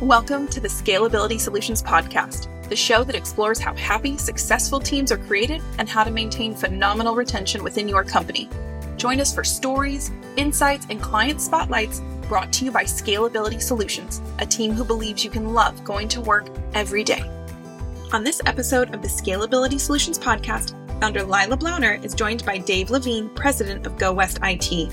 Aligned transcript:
Welcome 0.00 0.48
to 0.48 0.60
the 0.60 0.68
Scalability 0.68 1.38
Solutions 1.38 1.82
Podcast, 1.82 2.48
the 2.70 2.74
show 2.74 3.04
that 3.04 3.14
explores 3.14 3.58
how 3.58 3.74
happy, 3.74 4.16
successful 4.16 4.80
teams 4.80 5.12
are 5.12 5.18
created 5.18 5.60
and 5.76 5.86
how 5.86 6.04
to 6.04 6.10
maintain 6.10 6.54
phenomenal 6.54 7.14
retention 7.14 7.62
within 7.62 7.86
your 7.86 8.02
company. 8.02 8.48
Join 8.96 9.20
us 9.20 9.34
for 9.34 9.44
stories, 9.44 10.10
insights, 10.38 10.86
and 10.88 11.02
client 11.02 11.42
spotlights 11.42 12.00
brought 12.28 12.50
to 12.54 12.64
you 12.64 12.70
by 12.70 12.84
Scalability 12.84 13.60
Solutions, 13.60 14.22
a 14.38 14.46
team 14.46 14.72
who 14.72 14.84
believes 14.84 15.22
you 15.22 15.28
can 15.28 15.52
love 15.52 15.84
going 15.84 16.08
to 16.08 16.22
work 16.22 16.48
every 16.72 17.04
day. 17.04 17.20
On 18.14 18.24
this 18.24 18.40
episode 18.46 18.94
of 18.94 19.02
the 19.02 19.08
Scalability 19.08 19.78
Solutions 19.78 20.18
Podcast, 20.18 20.70
founder 20.98 21.24
Lila 21.24 21.58
Blauner 21.58 22.02
is 22.02 22.14
joined 22.14 22.46
by 22.46 22.56
Dave 22.56 22.88
Levine, 22.88 23.28
president 23.34 23.84
of 23.84 23.98
Go 23.98 24.14
West 24.14 24.38
IT. 24.42 24.90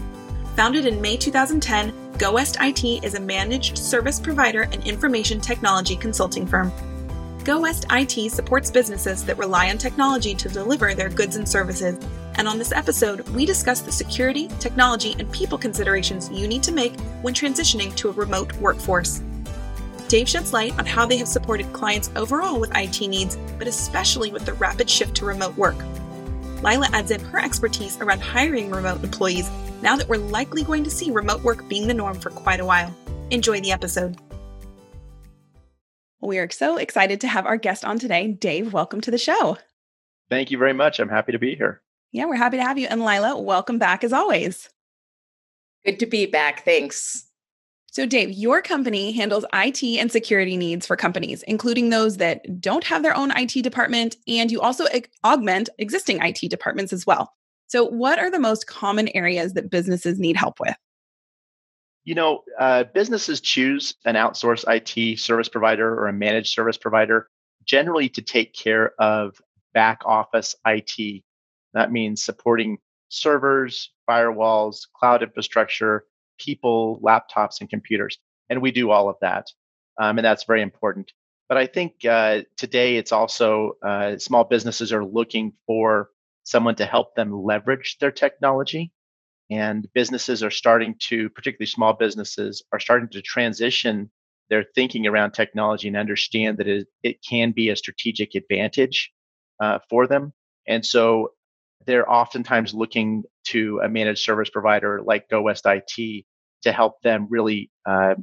Founded 0.57 0.85
in 0.85 0.99
May 0.99 1.15
2010, 1.15 1.93
Go 2.17 2.31
West 2.31 2.57
IT 2.59 2.83
is 3.03 3.13
a 3.13 3.19
managed 3.19 3.77
service 3.77 4.19
provider 4.19 4.63
and 4.63 4.83
information 4.87 5.39
technology 5.39 5.95
consulting 5.95 6.47
firm. 6.47 6.71
Go 7.43 7.61
West 7.61 7.85
IT 7.91 8.31
supports 8.31 8.71
businesses 8.71 9.23
that 9.25 9.37
rely 9.37 9.69
on 9.69 9.77
technology 9.77 10.33
to 10.33 10.49
deliver 10.49 10.95
their 10.95 11.09
goods 11.09 11.35
and 11.35 11.47
services. 11.47 12.03
And 12.37 12.47
on 12.47 12.57
this 12.57 12.71
episode, 12.71 13.27
we 13.29 13.45
discuss 13.45 13.81
the 13.81 13.91
security, 13.91 14.47
technology, 14.59 15.15
and 15.19 15.31
people 15.31 15.59
considerations 15.59 16.31
you 16.31 16.47
need 16.47 16.63
to 16.63 16.71
make 16.71 16.99
when 17.21 17.35
transitioning 17.35 17.95
to 17.97 18.09
a 18.09 18.13
remote 18.13 18.51
workforce. 18.53 19.21
Dave 20.07 20.27
sheds 20.27 20.53
light 20.53 20.77
on 20.79 20.87
how 20.87 21.05
they 21.05 21.17
have 21.17 21.27
supported 21.27 21.71
clients 21.71 22.09
overall 22.15 22.59
with 22.59 22.75
IT 22.75 22.99
needs, 23.01 23.37
but 23.59 23.67
especially 23.67 24.31
with 24.31 24.43
the 24.43 24.53
rapid 24.53 24.89
shift 24.89 25.13
to 25.17 25.25
remote 25.25 25.55
work. 25.55 25.77
Lila 26.63 26.89
adds 26.91 27.11
in 27.11 27.19
her 27.19 27.39
expertise 27.39 27.99
around 28.01 28.21
hiring 28.21 28.71
remote 28.71 29.03
employees 29.03 29.49
now 29.81 29.95
that 29.95 30.09
we're 30.09 30.17
likely 30.17 30.63
going 30.63 30.83
to 30.83 30.89
see 30.89 31.11
remote 31.11 31.43
work 31.43 31.67
being 31.67 31.87
the 31.87 31.93
norm 31.93 32.19
for 32.19 32.31
quite 32.31 32.59
a 32.59 32.65
while. 32.65 32.95
Enjoy 33.29 33.61
the 33.61 33.71
episode. 33.71 34.17
We 36.19 36.39
are 36.39 36.49
so 36.49 36.77
excited 36.77 37.21
to 37.21 37.27
have 37.27 37.45
our 37.45 37.57
guest 37.57 37.85
on 37.85 37.99
today. 37.99 38.27
Dave, 38.27 38.73
welcome 38.73 39.01
to 39.01 39.11
the 39.11 39.19
show. 39.19 39.57
Thank 40.29 40.49
you 40.49 40.57
very 40.57 40.73
much. 40.73 40.99
I'm 40.99 41.09
happy 41.09 41.31
to 41.31 41.39
be 41.39 41.55
here. 41.55 41.81
Yeah, 42.11 42.25
we're 42.25 42.35
happy 42.35 42.57
to 42.57 42.63
have 42.63 42.79
you. 42.79 42.87
And 42.87 43.05
Lila, 43.05 43.39
welcome 43.39 43.77
back 43.77 44.03
as 44.03 44.11
always. 44.11 44.69
Good 45.85 45.99
to 45.99 46.07
be 46.07 46.25
back. 46.25 46.65
Thanks. 46.65 47.26
So, 47.97 48.05
Dave, 48.05 48.29
your 48.29 48.61
company 48.61 49.11
handles 49.11 49.43
IT 49.55 49.83
and 49.83 50.11
security 50.11 50.55
needs 50.55 50.85
for 50.85 50.95
companies, 50.95 51.41
including 51.47 51.89
those 51.89 52.17
that 52.17 52.61
don't 52.61 52.83
have 52.83 53.01
their 53.01 53.17
own 53.17 53.31
IT 53.35 53.63
department, 53.63 54.17
and 54.27 54.51
you 54.51 54.61
also 54.61 54.85
augment 55.25 55.69
existing 55.79 56.19
IT 56.21 56.47
departments 56.47 56.93
as 56.93 57.07
well. 57.07 57.33
So, 57.65 57.85
what 57.85 58.19
are 58.19 58.29
the 58.29 58.37
most 58.37 58.67
common 58.67 59.07
areas 59.15 59.53
that 59.53 59.71
businesses 59.71 60.19
need 60.19 60.37
help 60.37 60.59
with? 60.59 60.75
You 62.03 62.13
know, 62.13 62.43
uh, 62.59 62.83
businesses 62.83 63.41
choose 63.41 63.95
an 64.05 64.13
outsourced 64.13 64.65
IT 64.67 65.17
service 65.17 65.49
provider 65.49 65.91
or 65.91 66.07
a 66.07 66.13
managed 66.13 66.53
service 66.53 66.77
provider 66.77 67.27
generally 67.65 68.09
to 68.09 68.21
take 68.21 68.53
care 68.53 68.93
of 68.99 69.41
back 69.73 70.03
office 70.05 70.53
IT. 70.67 71.23
That 71.73 71.91
means 71.91 72.23
supporting 72.23 72.77
servers, 73.09 73.91
firewalls, 74.07 74.81
cloud 74.95 75.23
infrastructure, 75.23 76.05
people, 76.37 76.99
laptops, 77.03 77.61
and 77.61 77.69
computers. 77.69 78.17
And 78.49 78.61
we 78.61 78.71
do 78.71 78.91
all 78.91 79.09
of 79.09 79.17
that. 79.21 79.47
Um, 79.99 80.17
and 80.17 80.25
that's 80.25 80.45
very 80.45 80.61
important. 80.61 81.11
But 81.49 81.57
I 81.57 81.65
think 81.65 82.05
uh, 82.05 82.41
today 82.57 82.97
it's 82.97 83.11
also 83.11 83.73
uh, 83.83 84.17
small 84.17 84.43
businesses 84.43 84.91
are 84.91 85.05
looking 85.05 85.53
for 85.65 86.09
someone 86.43 86.75
to 86.75 86.85
help 86.85 87.15
them 87.15 87.43
leverage 87.43 87.97
their 87.99 88.11
technology. 88.11 88.91
And 89.49 89.87
businesses 89.93 90.43
are 90.43 90.51
starting 90.51 90.95
to, 91.07 91.29
particularly 91.29 91.67
small 91.67 91.93
businesses, 91.93 92.63
are 92.73 92.79
starting 92.79 93.09
to 93.09 93.21
transition 93.21 94.11
their 94.49 94.65
thinking 94.75 95.07
around 95.07 95.31
technology 95.31 95.87
and 95.87 95.97
understand 95.97 96.57
that 96.57 96.67
it, 96.67 96.87
it 97.03 97.17
can 97.27 97.51
be 97.51 97.69
a 97.69 97.75
strategic 97.75 98.35
advantage 98.35 99.11
uh, 99.61 99.79
for 99.89 100.07
them. 100.07 100.33
And 100.67 100.85
so 100.85 101.31
they're 101.87 102.09
oftentimes 102.11 102.73
looking 102.73 103.23
to 103.45 103.79
a 103.83 103.89
managed 103.89 104.23
service 104.23 104.49
provider 104.49 105.01
like 105.03 105.29
Go 105.29 105.41
West 105.41 105.65
IT 105.65 106.25
to 106.61 106.71
help 106.71 107.01
them 107.01 107.27
really 107.29 107.71
uh, 107.85 108.15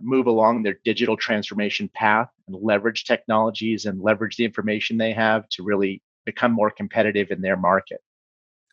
move 0.00 0.26
along 0.26 0.62
their 0.62 0.78
digital 0.84 1.16
transformation 1.16 1.90
path 1.94 2.28
and 2.48 2.56
leverage 2.60 3.04
technologies 3.04 3.84
and 3.84 4.00
leverage 4.00 4.36
the 4.36 4.44
information 4.44 4.96
they 4.96 5.12
have 5.12 5.48
to 5.50 5.62
really 5.62 6.02
become 6.24 6.52
more 6.52 6.70
competitive 6.70 7.30
in 7.30 7.42
their 7.42 7.56
market. 7.56 8.00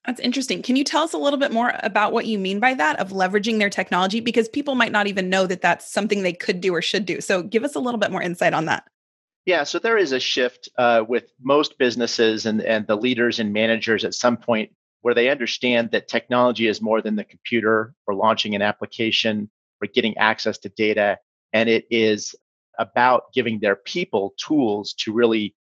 That's 0.06 0.20
interesting. 0.20 0.62
Can 0.62 0.76
you 0.76 0.84
tell 0.84 1.04
us 1.04 1.14
a 1.14 1.18
little 1.18 1.40
bit 1.40 1.52
more 1.52 1.74
about 1.82 2.14
what 2.14 2.28
you 2.28 2.38
mean 2.38 2.60
by 2.60 2.76
that 2.76 3.00
of 3.00 3.10
leveraging 3.10 3.58
their 3.58 3.72
technology? 3.72 4.20
Because 4.20 4.48
people 4.48 4.76
might 4.76 4.92
not 4.92 5.08
even 5.08 5.30
know 5.30 5.48
that 5.48 5.62
that's 5.62 5.92
something 5.92 6.22
they 6.22 6.34
could 6.34 6.62
do 6.62 6.74
or 6.74 6.82
should 6.82 7.06
do. 7.06 7.22
So 7.22 7.42
give 7.42 7.64
us 7.64 7.76
a 7.76 7.80
little 7.80 8.00
bit 8.00 8.12
more 8.12 8.22
insight 8.22 8.54
on 8.54 8.66
that. 8.66 8.86
Yeah, 9.46 9.64
so 9.64 9.78
there 9.78 9.98
is 9.98 10.12
a 10.12 10.20
shift 10.20 10.70
uh, 10.78 11.04
with 11.08 11.32
most 11.40 11.78
businesses 11.78 12.48
and, 12.48 12.62
and 12.62 12.88
the 12.88 12.96
leaders 12.96 13.40
and 13.40 13.54
managers 13.54 14.04
at 14.04 14.16
some 14.16 14.38
point 14.38 14.72
where 15.02 15.14
they 15.14 15.30
understand 15.30 15.92
that 15.92 16.08
technology 16.08 16.68
is 16.68 16.82
more 16.82 17.00
than 17.00 17.16
the 17.16 17.24
computer 17.24 17.94
or 18.08 18.16
launching 18.16 18.56
an 18.56 18.64
application 18.64 19.50
or 19.82 19.88
getting 19.88 20.18
access 20.18 20.58
to 20.58 20.70
data. 20.70 21.20
And 21.54 21.70
it 21.70 21.86
is 21.92 22.34
about 22.80 23.32
giving 23.34 23.60
their 23.60 23.76
people 23.76 24.34
tools 24.38 24.94
to 24.94 25.14
really 25.14 25.56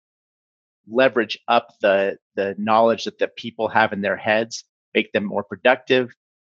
leverage 0.88 1.38
up 1.46 1.74
the 1.80 2.18
the 2.36 2.54
knowledge 2.58 3.04
that 3.04 3.18
the 3.18 3.28
people 3.28 3.68
have 3.68 3.92
in 3.92 4.00
their 4.00 4.16
heads, 4.16 4.64
make 4.94 5.12
them 5.12 5.24
more 5.24 5.44
productive, 5.44 6.10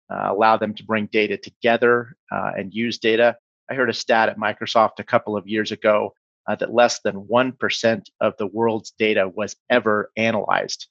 uh, 0.09 0.29
allow 0.31 0.57
them 0.57 0.73
to 0.75 0.83
bring 0.83 1.07
data 1.07 1.37
together 1.37 2.15
uh, 2.31 2.51
and 2.57 2.73
use 2.73 2.97
data. 2.97 3.37
I 3.69 3.75
heard 3.75 3.89
a 3.89 3.93
stat 3.93 4.29
at 4.29 4.39
Microsoft 4.39 4.99
a 4.99 5.03
couple 5.03 5.35
of 5.35 5.47
years 5.47 5.71
ago 5.73 6.13
uh, 6.47 6.55
that 6.55 6.73
less 6.73 6.99
than 7.01 7.27
1% 7.27 8.09
of 8.21 8.33
the 8.37 8.47
world's 8.47 8.91
data 8.91 9.29
was 9.33 9.55
ever 9.69 10.11
analyzed. 10.15 10.87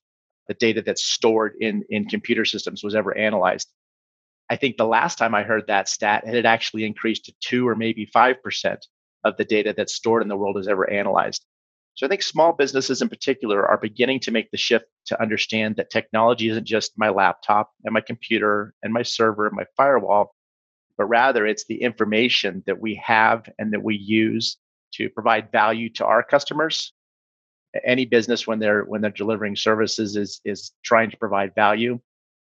The 0.49 0.55
data 0.55 0.83
that's 0.83 1.05
stored 1.05 1.55
in, 1.61 1.85
in 1.89 2.07
computer 2.07 2.45
systems 2.45 2.85
was 2.85 2.95
ever 2.95 3.17
analyzed. 3.17 3.69
I 4.49 4.57
think 4.57 4.77
the 4.77 4.87
last 4.87 5.19
time 5.19 5.35
I 5.35 5.43
heard 5.43 5.67
that 5.67 5.89
stat, 5.89 6.25
it 6.27 6.35
had 6.35 6.47
actually 6.47 6.85
increased 6.85 7.25
to 7.25 7.35
2 7.41 7.67
or 7.67 7.75
maybe 7.75 8.07
5% 8.07 8.79
of 9.25 9.37
the 9.37 9.45
data 9.45 9.75
that's 9.77 9.95
stored 9.95 10.23
in 10.23 10.29
the 10.29 10.37
world 10.37 10.59
is 10.59 10.69
ever 10.69 10.89
analyzed. 10.89 11.45
So 11.95 12.05
I 12.05 12.11
think 12.11 12.23
small 12.23 12.53
businesses 12.53 13.01
in 13.01 13.09
particular 13.09 13.67
are 13.67 13.79
beginning 13.79 14.21
to 14.21 14.31
make 14.31 14.51
the 14.51 14.59
shift 14.59 14.85
to 15.07 15.21
understand 15.21 15.77
that 15.77 15.91
technology 15.91 16.49
isn't 16.51 16.67
just 16.67 16.93
my 16.97 17.09
laptop 17.09 17.73
and 17.85 17.95
my 17.95 18.03
computer 18.03 18.75
and 18.83 18.93
my 18.93 19.03
server 19.03 19.47
and 19.47 19.57
my 19.57 19.65
firewall, 19.77 20.35
but 20.99 21.07
rather 21.07 21.47
it's 21.47 21.65
the 21.65 21.81
information 21.81 22.63
that 22.67 22.81
we 22.81 22.97
have 22.97 23.49
and 23.59 23.73
that 23.73 23.83
we 23.83 23.97
use 23.97 24.59
to 24.97 25.09
provide 25.11 25.53
value 25.53 25.89
to 25.91 26.05
our 26.05 26.23
customers. 26.23 26.93
Any 27.85 28.07
business 28.07 28.47
when 28.47 28.59
they're 28.59 28.85
when 28.85 29.01
they're 29.03 29.11
delivering 29.11 29.57
services 29.57 30.17
is 30.17 30.41
is 30.45 30.73
trying 30.83 31.11
to 31.11 31.17
provide 31.17 31.55
value 31.55 32.01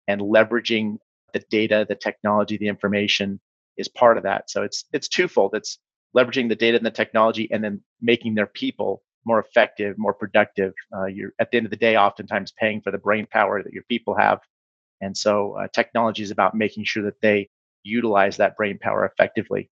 and 0.06 0.20
leveraging 0.20 0.98
the 1.32 1.42
data, 1.50 1.86
the 1.88 1.94
technology, 1.94 2.56
the 2.56 2.68
information 2.68 3.40
is 3.76 3.88
part 3.88 4.16
of 4.16 4.24
that. 4.24 4.50
So 4.50 4.62
it's 4.62 4.84
it's 4.92 5.08
twofold. 5.08 5.54
It's 5.54 5.78
leveraging 6.16 6.48
the 6.48 6.56
data 6.56 6.76
and 6.76 6.86
the 6.86 6.90
technology 6.90 7.48
and 7.50 7.64
then 7.64 7.80
making 8.00 8.34
their 8.34 8.46
people 8.46 9.02
more 9.24 9.40
effective, 9.40 9.96
more 9.98 10.14
productive. 10.14 10.72
Uh, 10.94 11.06
you're 11.06 11.32
at 11.40 11.50
the 11.50 11.56
end 11.56 11.66
of 11.66 11.70
the 11.70 11.76
day, 11.76 11.96
oftentimes 11.96 12.52
paying 12.52 12.80
for 12.82 12.90
the 12.90 12.98
brain 12.98 13.26
power 13.30 13.62
that 13.62 13.72
your 13.72 13.84
people 13.88 14.14
have. 14.16 14.40
And 15.00 15.16
so 15.16 15.56
uh, 15.58 15.68
technology 15.72 16.22
is 16.22 16.30
about 16.30 16.54
making 16.54 16.84
sure 16.84 17.02
that 17.04 17.20
they 17.20 17.48
utilize 17.82 18.36
that 18.36 18.56
brain 18.56 18.78
power 18.78 19.04
effectively. 19.04 19.70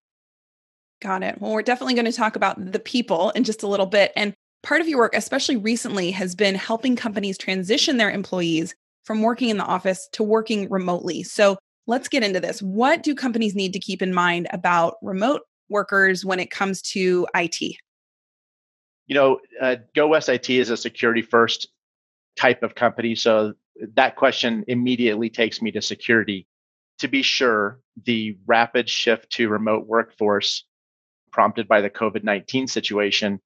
Got 1.03 1.23
it. 1.23 1.41
Well, 1.41 1.53
we're 1.53 1.63
definitely 1.63 1.95
going 1.95 2.07
to 2.07 2.13
talk 2.13 2.37
about 2.37 2.73
the 2.73 2.79
people 2.79 3.31
in 3.31 3.45
just 3.45 3.63
a 3.63 3.67
little 3.67 3.87
bit. 3.87 4.13
And 4.17 4.33
part 4.63 4.81
of 4.81 4.89
your 4.89 4.99
work, 4.99 5.15
especially 5.15 5.57
recently, 5.57 6.13
has 6.13 6.35
been 6.35 6.55
helping 6.55 6.97
companies 6.97 7.37
transition 7.37 7.99
their 7.99 8.11
employees 8.11 8.75
from 9.05 9.21
working 9.21 9.49
in 9.49 9.57
the 9.59 9.65
office 9.65 10.09
to 10.13 10.23
working 10.23 10.71
remotely. 10.71 11.25
So 11.25 11.59
let's 11.87 12.09
get 12.09 12.23
into 12.23 12.41
this. 12.41 12.63
What 12.63 13.03
do 13.03 13.15
companies 13.15 13.55
need 13.55 13.73
to 13.73 13.81
keep 13.81 14.01
in 14.01 14.15
mind 14.15 14.47
about 14.53 14.95
remote 15.03 15.43
workers 15.69 16.25
when 16.25 16.39
it 16.39 16.51
comes 16.51 16.81
to 16.83 17.27
IT? 17.35 17.77
you 19.13 19.15
know, 19.15 19.41
uh, 19.61 19.77
Go 19.95 20.09
West 20.09 20.31
IT 20.31 20.49
is 20.49 20.71
a 20.71 20.77
security 20.77 21.21
first 21.21 21.69
type 22.37 22.63
of 22.63 22.75
company. 22.75 23.15
So 23.15 23.53
that 23.95 24.17
question 24.17 24.65
immediately 24.69 25.29
takes 25.29 25.61
me 25.61 25.71
to 25.73 25.83
security. 25.83 26.47
To 27.01 27.09
be 27.09 27.23
sure, 27.23 27.81
the 28.05 28.39
rapid 28.47 28.89
shift 28.89 29.31
to 29.33 29.49
remote 29.51 29.87
workforce 29.87 30.65
prompted 31.33 31.69
by 31.69 31.81
the 31.81 31.91
COVID 31.91 32.25
19 32.25 32.69
situation 32.69 33.41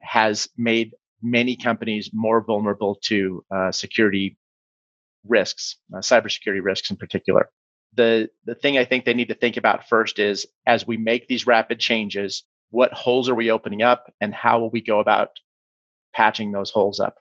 has 0.00 0.48
made 0.56 0.94
many 1.22 1.56
companies 1.56 2.10
more 2.12 2.42
vulnerable 2.42 2.96
to 3.02 3.44
uh, 3.54 3.70
security 3.70 4.38
risks, 5.26 5.76
uh, 5.94 5.98
cybersecurity 5.98 6.62
risks 6.62 6.90
in 6.90 6.96
particular. 6.96 7.50
The, 7.94 8.30
the 8.44 8.54
thing 8.54 8.78
I 8.78 8.84
think 8.84 9.04
they 9.04 9.14
need 9.14 9.28
to 9.28 9.34
think 9.34 9.56
about 9.56 9.88
first 9.88 10.18
is 10.18 10.46
as 10.66 10.86
we 10.86 10.96
make 10.96 11.28
these 11.28 11.46
rapid 11.46 11.78
changes, 11.80 12.44
what 12.70 12.92
holes 12.92 13.28
are 13.28 13.34
we 13.34 13.50
opening 13.50 13.82
up 13.82 14.12
and 14.20 14.34
how 14.34 14.60
will 14.60 14.70
we 14.70 14.80
go 14.80 15.00
about 15.00 15.30
patching 16.12 16.52
those 16.52 16.70
holes 16.70 16.98
up 17.00 17.16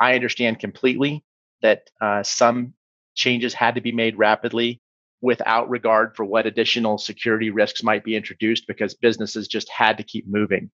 i 0.00 0.14
understand 0.14 0.58
completely 0.58 1.24
that 1.62 1.88
uh, 2.00 2.22
some 2.22 2.74
changes 3.14 3.54
had 3.54 3.74
to 3.76 3.80
be 3.80 3.92
made 3.92 4.18
rapidly 4.18 4.80
without 5.20 5.70
regard 5.70 6.14
for 6.14 6.24
what 6.24 6.46
additional 6.46 6.98
security 6.98 7.50
risks 7.50 7.82
might 7.82 8.04
be 8.04 8.16
introduced 8.16 8.66
because 8.66 8.94
businesses 8.94 9.48
just 9.48 9.70
had 9.70 9.96
to 9.96 10.02
keep 10.02 10.26
moving. 10.28 10.70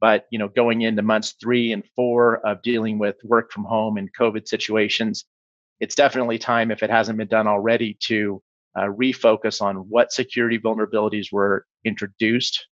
But 0.00 0.26
you 0.30 0.38
know, 0.38 0.48
going 0.48 0.82
into 0.82 1.02
months 1.02 1.34
three 1.40 1.72
and 1.72 1.84
four 1.96 2.44
of 2.46 2.62
dealing 2.62 2.98
with 2.98 3.16
work 3.24 3.52
from 3.52 3.64
home 3.64 3.96
and 3.96 4.14
COVID 4.14 4.46
situations, 4.48 5.24
it's 5.80 5.94
definitely 5.94 6.38
time, 6.38 6.70
if 6.70 6.82
it 6.82 6.90
hasn't 6.90 7.18
been 7.18 7.28
done 7.28 7.46
already, 7.46 7.96
to 8.00 8.42
uh, 8.76 8.86
refocus 8.86 9.62
on 9.62 9.76
what 9.88 10.12
security 10.12 10.58
vulnerabilities 10.58 11.32
were 11.32 11.64
introduced 11.84 12.66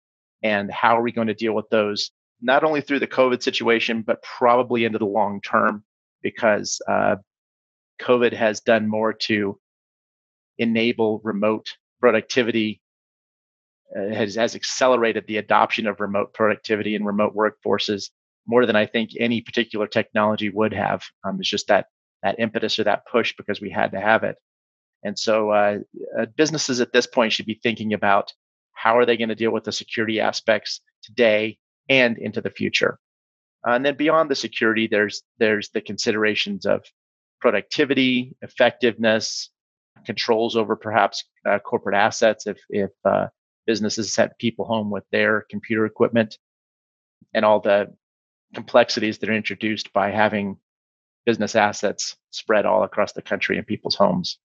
and 0.43 0.71
how 0.71 0.97
are 0.97 1.03
we 1.03 1.13
going 1.13 1.27
to 1.27 1.35
deal 1.35 1.53
with 1.53 1.69
those, 1.71 2.11
not 2.41 2.65
only 2.65 2.81
through 2.81 3.01
the 3.01 3.07
COVID 3.07 3.43
situation, 3.43 4.03
but 4.03 4.23
probably 4.23 4.85
into 4.85 4.99
the 4.99 5.05
long 5.05 5.41
term, 5.41 5.85
because 6.23 6.81
uh, 6.89 7.17
COVID 8.01 8.33
has 8.33 8.61
done 8.61 8.89
more 8.89 9.13
to 9.13 9.59
enable 10.59 11.21
remote 11.25 11.67
productivity, 12.01 12.81
uh, 13.97 14.15
has, 14.15 14.35
has 14.35 14.55
accelerated 14.55 15.25
the 15.27 15.39
adoption 15.39 15.87
of 15.87 16.01
remote 16.01 16.35
productivity 16.35 16.95
and 16.95 17.07
remote 17.07 17.35
workforces 17.35 18.11
more 18.47 18.67
than 18.67 18.77
I 18.77 18.87
think 18.87 19.11
any 19.19 19.41
particular 19.41 19.87
technology 19.87 20.49
would 20.49 20.73
have. 20.73 21.03
Um, 21.25 21.39
it's 21.39 21.49
just 21.49 21.69
that 21.69 21.87
that 22.23 22.41
impetus 22.41 22.79
or 22.79 22.85
that 22.85 23.07
push 23.11 23.35
because 23.37 23.61
we 23.61 23.71
had 23.71 23.93
to 23.93 24.01
have 24.01 24.25
it. 24.25 24.37
And 25.05 25.17
so 25.17 25.51
uh, 25.51 25.79
uh, 26.19 26.27
businesses 26.37 26.81
at 26.81 26.93
this 26.93 27.07
point 27.07 27.33
should 27.33 27.47
be 27.47 27.61
thinking 27.63 27.93
about 27.93 28.33
how 28.73 28.99
are 28.99 29.07
they 29.07 29.17
going 29.17 29.29
to 29.29 29.37
deal 29.37 29.53
with 29.53 29.65
the 29.65 29.73
security 29.73 30.19
aspects 30.19 30.81
today 31.03 31.59
and 31.89 32.19
into 32.19 32.41
the 32.41 32.51
future. 32.51 32.99
Uh, 33.67 33.73
and 33.73 33.85
then 33.85 33.97
beyond 33.97 34.31
the 34.31 34.35
security, 34.35 34.87
there's 34.87 35.23
there's 35.39 35.69
the 35.71 35.81
considerations 35.81 36.67
of 36.67 36.85
productivity, 37.41 38.37
effectiveness, 38.43 39.51
controls 40.05 40.57
over 40.57 40.77
perhaps 40.77 41.25
uh, 41.47 41.59
corporate 41.59 41.97
assets 41.97 42.47
if 42.47 42.59
if 42.71 42.91
uh, 43.05 43.27
businesses 43.67 44.13
sent 44.13 44.39
people 44.39 44.65
home 44.65 44.91
with 44.91 45.05
their 45.13 45.45
computer 45.51 45.87
equipment, 45.87 46.39
and 47.35 47.45
all 47.45 47.61
the 47.61 47.95
complexities 48.55 49.19
that 49.19 49.29
are 49.29 49.35
introduced 49.35 49.93
by 49.93 50.11
having 50.11 50.57
business 51.27 51.55
assets 51.55 52.17
spread 52.31 52.65
all 52.65 52.83
across 52.83 53.13
the 53.13 53.23
country 53.23 53.59
in 53.59 53.65
people's 53.65 53.95
homes. 53.95 54.39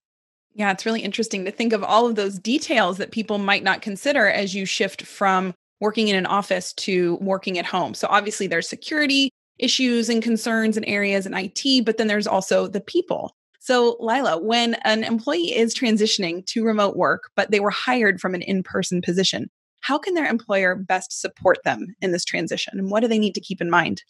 Yeah, 0.54 0.72
it's 0.72 0.86
really 0.86 1.02
interesting 1.02 1.46
to 1.46 1.52
think 1.52 1.74
of 1.74 1.84
all 1.84 2.06
of 2.06 2.16
those 2.16 2.38
details 2.38 2.98
that 2.98 3.12
people 3.12 3.38
might 3.38 3.64
not 3.64 3.82
consider 3.82 4.28
as 4.28 4.54
you 4.54 4.66
shift 4.66 5.02
from 5.04 5.54
working 5.80 6.10
in 6.10 6.16
an 6.16 6.26
office 6.26 6.74
to 6.74 7.16
working 7.22 7.58
at 7.58 7.66
home. 7.66 7.94
So 7.94 8.08
obviously 8.10 8.48
there's 8.48 8.70
security 8.70 9.30
issues 9.58 10.10
and 10.10 10.22
concerns 10.22 10.78
and 10.78 10.86
areas 10.88 11.26
in 11.26 11.34
IT, 11.34 11.86
but 11.86 11.98
then 11.98 12.08
there's 12.08 12.28
also 12.28 12.68
the 12.68 12.82
people. 12.82 13.36
So 13.64 13.96
Lila, 14.02 14.40
when 14.40 14.74
an 14.84 15.06
employee 15.06 15.56
is 15.56 15.74
transitioning 15.74 16.46
to 16.48 16.66
remote 16.66 16.98
work, 16.98 17.30
but 17.34 17.50
they 17.50 17.62
were 17.62 17.70
hired 17.70 18.20
from 18.20 18.36
an 18.36 18.42
in-person 18.42 19.02
position, 19.02 19.50
how 19.80 19.98
can 19.98 20.16
their 20.16 20.26
employer 20.26 20.76
best 20.76 21.22
support 21.22 21.60
them 21.64 21.96
in 22.02 22.12
this 22.12 22.26
transition? 22.26 22.78
And 22.78 22.92
what 22.92 23.00
do 23.00 23.08
they 23.08 23.18
need 23.18 23.36
to 23.36 23.40
keep 23.40 23.62
in 23.62 23.70
mind? 23.70 24.04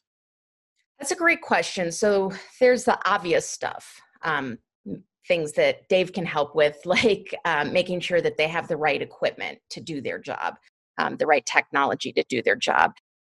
That's 0.97 1.11
a 1.11 1.15
great 1.15 1.41
question. 1.41 1.91
So 1.91 2.31
there's 2.59 2.85
the 2.85 2.97
obvious 3.07 3.47
stuff. 3.47 4.01
Um, 4.23 4.57
things 5.27 5.51
that 5.51 5.87
Dave 5.87 6.13
can 6.13 6.25
help 6.25 6.55
with, 6.55 6.79
like 6.85 7.35
um, 7.45 7.71
making 7.71 7.99
sure 7.99 8.21
that 8.21 8.37
they 8.37 8.47
have 8.47 8.67
the 8.67 8.77
right 8.77 9.03
equipment 9.03 9.59
to 9.69 9.81
do 9.81 10.01
their 10.01 10.17
job, 10.17 10.55
um, 10.97 11.17
the 11.17 11.27
right 11.27 11.45
technology 11.45 12.11
to 12.13 12.23
do 12.27 12.41
their 12.41 12.55
job. 12.55 12.93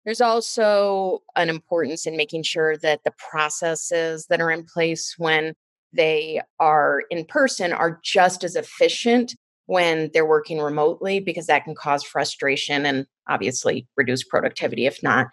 There's 0.04 0.20
also 0.20 1.22
an 1.34 1.48
importance 1.48 2.06
in 2.06 2.16
making 2.16 2.44
sure 2.44 2.76
that 2.76 3.00
the 3.02 3.14
processes 3.18 4.26
that 4.26 4.40
are 4.40 4.52
in 4.52 4.64
place 4.64 5.16
when 5.18 5.54
they 5.94 6.40
are 6.60 7.02
in 7.10 7.24
person 7.24 7.72
are 7.72 8.00
just 8.02 8.44
as 8.44 8.56
efficient 8.56 9.34
when 9.66 10.10
they're 10.12 10.26
working 10.26 10.58
remotely, 10.58 11.20
because 11.20 11.46
that 11.46 11.64
can 11.64 11.74
cause 11.74 12.04
frustration 12.04 12.84
and 12.84 13.06
obviously 13.28 13.86
reduce 13.96 14.22
productivity 14.22 14.86
if 14.86 15.02
not. 15.02 15.28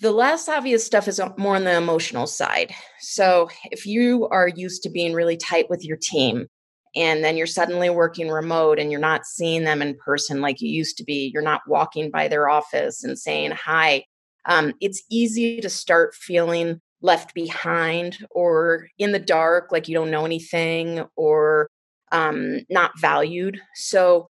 The 0.00 0.12
less 0.12 0.46
obvious 0.46 0.84
stuff 0.84 1.08
is 1.08 1.20
more 1.38 1.56
on 1.56 1.64
the 1.64 1.74
emotional 1.74 2.26
side. 2.26 2.74
So, 3.00 3.48
if 3.70 3.86
you 3.86 4.28
are 4.28 4.48
used 4.48 4.82
to 4.82 4.90
being 4.90 5.14
really 5.14 5.38
tight 5.38 5.70
with 5.70 5.84
your 5.84 5.96
team, 5.96 6.48
and 6.94 7.24
then 7.24 7.36
you're 7.36 7.46
suddenly 7.46 7.90
working 7.90 8.28
remote 8.28 8.78
and 8.78 8.90
you're 8.90 9.00
not 9.00 9.26
seeing 9.26 9.64
them 9.64 9.82
in 9.82 9.96
person 9.96 10.40
like 10.40 10.60
you 10.60 10.68
used 10.70 10.96
to 10.96 11.04
be, 11.04 11.30
you're 11.32 11.42
not 11.42 11.60
walking 11.66 12.10
by 12.10 12.28
their 12.28 12.48
office 12.48 13.04
and 13.04 13.18
saying 13.18 13.52
hi, 13.52 14.04
um, 14.46 14.72
it's 14.80 15.02
easy 15.10 15.60
to 15.60 15.68
start 15.68 16.14
feeling 16.14 16.80
left 17.02 17.34
behind 17.34 18.18
or 18.30 18.88
in 18.98 19.12
the 19.12 19.18
dark, 19.18 19.70
like 19.70 19.88
you 19.88 19.94
don't 19.94 20.10
know 20.10 20.24
anything 20.24 21.04
or 21.16 21.68
um, 22.12 22.60
not 22.70 22.92
valued. 22.98 23.60
So, 23.74 24.28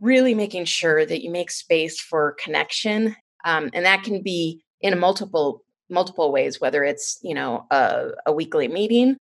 really 0.00 0.34
making 0.34 0.64
sure 0.64 1.06
that 1.06 1.22
you 1.22 1.30
make 1.30 1.50
space 1.50 2.00
for 2.00 2.36
connection. 2.42 3.14
Um, 3.44 3.70
and 3.72 3.84
that 3.84 4.02
can 4.02 4.22
be 4.22 4.62
in 4.80 4.92
a 4.92 4.96
multiple 4.96 5.62
multiple 5.92 6.32
ways 6.32 6.60
whether 6.60 6.82
it's 6.82 7.18
you 7.22 7.34
know 7.34 7.66
a, 7.70 8.08
a 8.26 8.32
weekly 8.32 8.66
meeting 8.66 9.16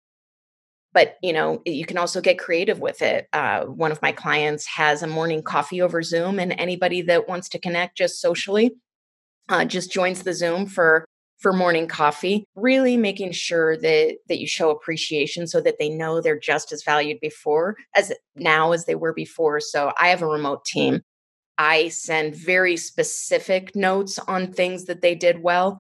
but 0.92 1.16
you 1.22 1.32
know 1.32 1.62
you 1.64 1.86
can 1.86 1.96
also 1.96 2.20
get 2.20 2.38
creative 2.38 2.80
with 2.80 3.00
it 3.02 3.28
uh, 3.32 3.64
one 3.64 3.92
of 3.92 4.02
my 4.02 4.12
clients 4.12 4.66
has 4.66 5.02
a 5.02 5.06
morning 5.06 5.42
coffee 5.42 5.80
over 5.80 6.02
zoom 6.02 6.38
and 6.38 6.52
anybody 6.58 7.02
that 7.02 7.28
wants 7.28 7.48
to 7.48 7.58
connect 7.58 7.96
just 7.96 8.20
socially 8.20 8.74
uh, 9.48 9.64
just 9.64 9.92
joins 9.92 10.22
the 10.22 10.34
zoom 10.34 10.66
for 10.66 11.04
for 11.38 11.52
morning 11.52 11.86
coffee 11.86 12.44
really 12.54 12.96
making 12.96 13.32
sure 13.32 13.76
that 13.76 14.16
that 14.28 14.38
you 14.38 14.46
show 14.46 14.70
appreciation 14.70 15.46
so 15.46 15.60
that 15.60 15.76
they 15.78 15.88
know 15.88 16.20
they're 16.20 16.38
just 16.38 16.72
as 16.72 16.82
valued 16.82 17.18
before 17.20 17.76
as 17.94 18.12
now 18.36 18.72
as 18.72 18.86
they 18.86 18.94
were 18.94 19.12
before 19.12 19.60
so 19.60 19.92
i 19.98 20.08
have 20.08 20.22
a 20.22 20.26
remote 20.26 20.64
team 20.64 20.94
mm. 20.94 21.00
I 21.58 21.88
send 21.88 22.34
very 22.34 22.76
specific 22.76 23.74
notes 23.74 24.18
on 24.18 24.52
things 24.52 24.84
that 24.86 25.00
they 25.00 25.14
did 25.14 25.42
well. 25.42 25.78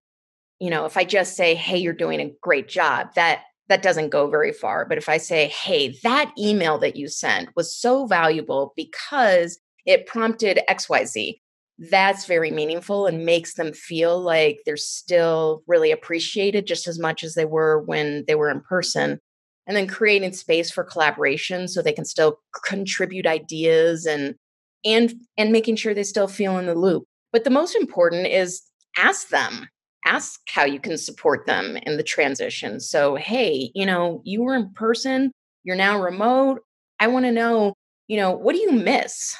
You 0.58 0.70
know, 0.70 0.86
if 0.86 0.96
I 0.96 1.04
just 1.04 1.36
say, 1.36 1.54
"Hey, 1.54 1.78
you're 1.78 1.92
doing 1.92 2.20
a 2.20 2.32
great 2.40 2.68
job," 2.68 3.14
that 3.14 3.42
that 3.68 3.82
doesn't 3.82 4.10
go 4.10 4.28
very 4.28 4.52
far. 4.52 4.86
But 4.86 4.98
if 4.98 5.08
I 5.08 5.18
say, 5.18 5.48
"Hey, 5.48 5.98
that 6.02 6.32
email 6.38 6.78
that 6.78 6.96
you 6.96 7.08
sent 7.08 7.54
was 7.56 7.76
so 7.76 8.06
valuable 8.06 8.72
because 8.76 9.58
it 9.84 10.06
prompted 10.06 10.60
XYZ." 10.68 11.40
That's 11.78 12.24
very 12.24 12.50
meaningful 12.50 13.06
and 13.06 13.26
makes 13.26 13.54
them 13.54 13.72
feel 13.72 14.18
like 14.20 14.60
they're 14.64 14.78
still 14.78 15.62
really 15.66 15.90
appreciated 15.92 16.66
just 16.66 16.88
as 16.88 16.98
much 16.98 17.22
as 17.22 17.34
they 17.34 17.44
were 17.44 17.82
when 17.82 18.24
they 18.26 18.34
were 18.34 18.50
in 18.50 18.60
person. 18.62 19.20
And 19.66 19.76
then 19.76 19.88
creating 19.88 20.32
space 20.32 20.70
for 20.70 20.84
collaboration 20.84 21.66
so 21.68 21.82
they 21.82 21.92
can 21.92 22.04
still 22.04 22.38
contribute 22.64 23.26
ideas 23.26 24.06
and 24.06 24.36
and 24.84 25.14
and 25.36 25.52
making 25.52 25.76
sure 25.76 25.92
they 25.92 26.04
still 26.04 26.28
feel 26.28 26.56
in 26.58 26.66
the 26.66 26.74
loop. 26.74 27.04
But 27.32 27.44
the 27.44 27.50
most 27.50 27.74
important 27.76 28.26
is 28.28 28.62
ask 28.96 29.28
them. 29.28 29.68
Ask 30.06 30.40
how 30.48 30.64
you 30.64 30.78
can 30.78 30.96
support 30.96 31.46
them 31.46 31.76
in 31.78 31.96
the 31.96 32.04
transition. 32.04 32.78
So 32.80 33.16
hey 33.16 33.70
you 33.74 33.84
know 33.84 34.22
you 34.24 34.42
were 34.42 34.54
in 34.54 34.72
person 34.74 35.32
you're 35.64 35.76
now 35.76 36.00
remote. 36.00 36.60
I 37.00 37.08
want 37.08 37.24
to 37.26 37.32
know 37.32 37.74
you 38.06 38.16
know 38.18 38.30
what 38.30 38.54
do 38.54 38.60
you 38.60 38.72
miss 38.72 39.36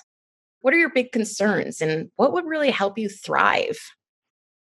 what 0.66 0.74
are 0.74 0.78
your 0.78 0.90
big 0.90 1.12
concerns 1.12 1.80
and 1.80 2.10
what 2.16 2.32
would 2.32 2.44
really 2.44 2.72
help 2.72 2.98
you 2.98 3.08
thrive 3.08 3.78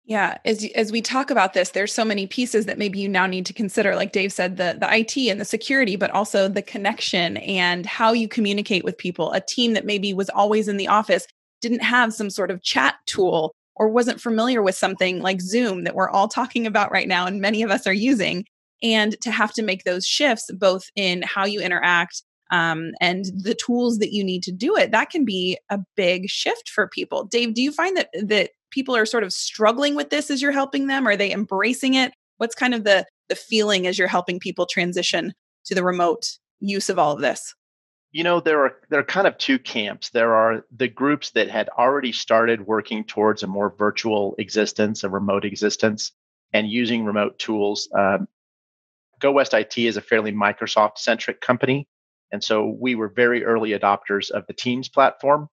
yeah, 0.05 0.39
as 0.45 0.67
as 0.75 0.91
we 0.91 1.01
talk 1.01 1.29
about 1.29 1.53
this, 1.53 1.69
there's 1.69 1.93
so 1.93 2.03
many 2.03 2.25
pieces 2.25 2.65
that 2.65 2.79
maybe 2.79 2.99
you 2.99 3.07
now 3.07 3.27
need 3.27 3.45
to 3.45 3.53
consider. 3.53 3.95
Like 3.95 4.11
Dave 4.11 4.33
said, 4.33 4.57
the 4.57 4.75
the 4.77 4.93
IT 4.93 5.15
and 5.29 5.39
the 5.39 5.45
security, 5.45 5.95
but 5.95 6.09
also 6.09 6.47
the 6.47 6.63
connection 6.63 7.37
and 7.37 7.85
how 7.85 8.11
you 8.11 8.27
communicate 8.27 8.83
with 8.83 8.97
people. 8.97 9.31
A 9.31 9.39
team 9.39 9.73
that 9.73 9.85
maybe 9.85 10.13
was 10.13 10.29
always 10.31 10.67
in 10.67 10.77
the 10.77 10.87
office 10.87 11.27
didn't 11.61 11.83
have 11.83 12.13
some 12.13 12.31
sort 12.31 12.49
of 12.49 12.63
chat 12.63 12.95
tool 13.05 13.53
or 13.75 13.89
wasn't 13.89 14.19
familiar 14.19 14.63
with 14.63 14.75
something 14.75 15.21
like 15.21 15.39
Zoom 15.39 15.83
that 15.83 15.95
we're 15.95 16.09
all 16.09 16.27
talking 16.27 16.65
about 16.65 16.91
right 16.91 17.07
now, 17.07 17.27
and 17.27 17.39
many 17.39 17.61
of 17.61 17.69
us 17.69 17.85
are 17.85 17.93
using. 17.93 18.43
And 18.83 19.15
to 19.21 19.29
have 19.29 19.53
to 19.53 19.61
make 19.61 19.83
those 19.83 20.05
shifts, 20.05 20.49
both 20.51 20.89
in 20.95 21.21
how 21.21 21.45
you 21.45 21.61
interact 21.61 22.23
um, 22.51 22.91
and 22.99 23.25
the 23.33 23.55
tools 23.55 23.97
that 23.99 24.13
you 24.13 24.23
need 24.23 24.43
to 24.43 24.51
do 24.51 24.75
it, 24.75 24.91
that 24.91 25.09
can 25.09 25.25
be 25.25 25.57
a 25.69 25.79
big 25.95 26.29
shift 26.29 26.69
for 26.69 26.87
people. 26.87 27.23
Dave, 27.23 27.53
do 27.53 27.61
you 27.61 27.71
find 27.71 27.97
that 27.97 28.09
that 28.21 28.51
people 28.71 28.95
are 28.95 29.05
sort 29.05 29.23
of 29.23 29.33
struggling 29.33 29.95
with 29.95 30.09
this 30.09 30.29
as 30.29 30.41
you're 30.41 30.51
helping 30.51 30.87
them? 30.87 31.07
Are 31.07 31.15
they 31.15 31.31
embracing 31.31 31.93
it? 31.93 32.13
What's 32.37 32.55
kind 32.55 32.73
of 32.73 32.83
the 32.83 33.05
the 33.29 33.35
feeling 33.35 33.87
as 33.87 33.97
you're 33.97 34.07
helping 34.09 34.39
people 34.39 34.65
transition 34.65 35.33
to 35.65 35.75
the 35.75 35.83
remote 35.83 36.37
use 36.59 36.89
of 36.89 36.99
all 36.99 37.13
of 37.13 37.21
this? 37.21 37.55
You 38.11 38.25
know, 38.25 38.41
there 38.41 38.59
are 38.65 38.75
there 38.89 38.99
are 38.99 39.03
kind 39.03 39.27
of 39.27 39.37
two 39.37 39.57
camps. 39.57 40.09
There 40.09 40.35
are 40.35 40.65
the 40.75 40.89
groups 40.89 41.31
that 41.31 41.49
had 41.49 41.69
already 41.69 42.11
started 42.11 42.67
working 42.67 43.05
towards 43.05 43.43
a 43.43 43.47
more 43.47 43.73
virtual 43.77 44.35
existence, 44.37 45.05
a 45.05 45.09
remote 45.09 45.45
existence, 45.45 46.11
and 46.51 46.69
using 46.69 47.05
remote 47.05 47.39
tools. 47.39 47.87
Um, 47.97 48.27
Go 49.19 49.31
West 49.31 49.53
IT 49.53 49.77
is 49.77 49.95
a 49.95 50.01
fairly 50.01 50.33
Microsoft 50.33 50.97
centric 50.97 51.39
company. 51.39 51.87
And 52.31 52.43
so 52.43 52.75
we 52.79 52.95
were 52.95 53.09
very 53.09 53.43
early 53.43 53.71
adopters 53.71 54.31
of 54.31 54.45
the 54.47 54.53
Teams 54.53 54.89
platform. 54.89 55.49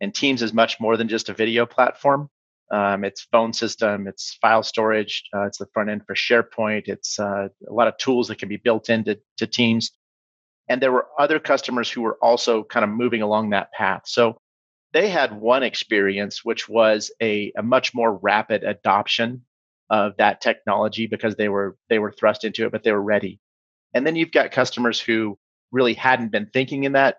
And 0.00 0.14
Teams 0.14 0.42
is 0.42 0.52
much 0.52 0.80
more 0.80 0.96
than 0.96 1.08
just 1.08 1.28
a 1.28 1.34
video 1.34 1.66
platform. 1.66 2.30
Um, 2.72 3.02
it's 3.04 3.22
phone 3.32 3.52
system, 3.52 4.06
it's 4.06 4.38
file 4.40 4.62
storage, 4.62 5.24
uh, 5.34 5.46
it's 5.46 5.58
the 5.58 5.66
front 5.74 5.90
end 5.90 6.06
for 6.06 6.14
SharePoint, 6.14 6.86
it's 6.86 7.18
uh, 7.18 7.48
a 7.68 7.72
lot 7.72 7.88
of 7.88 7.96
tools 7.96 8.28
that 8.28 8.38
can 8.38 8.48
be 8.48 8.58
built 8.58 8.90
into 8.90 9.18
to 9.38 9.46
Teams. 9.48 9.90
And 10.68 10.80
there 10.80 10.92
were 10.92 11.08
other 11.18 11.40
customers 11.40 11.90
who 11.90 12.02
were 12.02 12.16
also 12.22 12.62
kind 12.62 12.84
of 12.84 12.90
moving 12.90 13.22
along 13.22 13.50
that 13.50 13.72
path. 13.72 14.02
So 14.06 14.38
they 14.92 15.08
had 15.08 15.40
one 15.40 15.64
experience, 15.64 16.44
which 16.44 16.68
was 16.68 17.10
a, 17.20 17.52
a 17.56 17.62
much 17.62 17.92
more 17.92 18.14
rapid 18.16 18.62
adoption 18.62 19.44
of 19.90 20.16
that 20.18 20.40
technology 20.40 21.08
because 21.08 21.34
they 21.34 21.48
were 21.48 21.76
they 21.88 21.98
were 21.98 22.12
thrust 22.12 22.44
into 22.44 22.66
it, 22.66 22.72
but 22.72 22.84
they 22.84 22.92
were 22.92 23.02
ready. 23.02 23.40
And 23.94 24.06
then 24.06 24.14
you've 24.14 24.30
got 24.30 24.52
customers 24.52 25.00
who 25.00 25.36
really 25.72 25.94
hadn't 25.94 26.32
been 26.32 26.46
thinking 26.46 26.84
in 26.84 26.92
that 26.92 27.18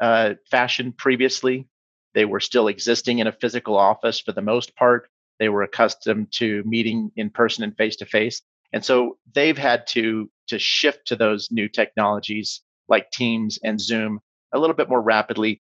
uh, 0.00 0.34
fashion 0.50 0.92
previously. 0.92 1.68
They 2.14 2.24
were 2.24 2.40
still 2.40 2.68
existing 2.68 3.18
in 3.18 3.26
a 3.26 3.32
physical 3.32 3.76
office 3.76 4.20
for 4.20 4.32
the 4.32 4.42
most 4.42 4.76
part. 4.76 5.08
They 5.38 5.48
were 5.48 5.62
accustomed 5.62 6.32
to 6.32 6.62
meeting 6.64 7.10
in 7.16 7.30
person 7.30 7.64
and 7.64 7.76
face 7.76 7.96
to 7.96 8.06
face. 8.06 8.42
And 8.72 8.84
so 8.84 9.18
they've 9.34 9.58
had 9.58 9.86
to, 9.88 10.30
to 10.48 10.58
shift 10.58 11.06
to 11.08 11.16
those 11.16 11.50
new 11.50 11.68
technologies 11.68 12.62
like 12.88 13.10
Teams 13.10 13.58
and 13.62 13.80
Zoom 13.80 14.20
a 14.52 14.58
little 14.58 14.76
bit 14.76 14.88
more 14.88 15.00
rapidly. 15.00 15.62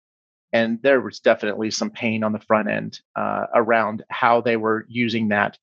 And 0.52 0.80
there 0.82 1.00
was 1.00 1.20
definitely 1.20 1.70
some 1.70 1.90
pain 1.90 2.22
on 2.22 2.32
the 2.32 2.40
front 2.40 2.68
end 2.68 3.00
uh, 3.16 3.46
around 3.54 4.04
how 4.08 4.40
they 4.40 4.56
were 4.56 4.86
using 4.88 5.28
that. 5.28 5.58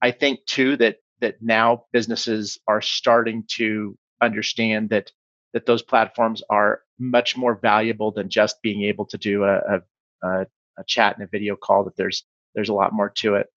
I 0.00 0.12
think 0.12 0.40
too 0.46 0.76
that 0.76 0.98
that 1.20 1.42
now 1.42 1.84
businesses 1.92 2.58
are 2.68 2.80
starting 2.80 3.44
to 3.48 3.98
understand 4.20 4.90
that 4.90 5.10
that 5.54 5.66
those 5.66 5.82
platforms 5.82 6.42
are 6.50 6.82
much 6.98 7.36
more 7.36 7.56
valuable 7.56 8.10
than 8.10 8.28
just 8.28 8.60
being 8.62 8.82
able 8.84 9.06
to 9.06 9.18
do 9.18 9.44
a, 9.44 9.82
a, 10.22 10.46
a, 10.78 10.84
chat 10.86 11.16
and 11.16 11.24
a 11.24 11.28
video 11.28 11.56
call. 11.56 11.84
That 11.84 11.96
there's 11.96 12.24
there's 12.54 12.68
a 12.68 12.74
lot 12.74 12.92
more 12.92 13.10
to 13.18 13.36
it. 13.36 13.48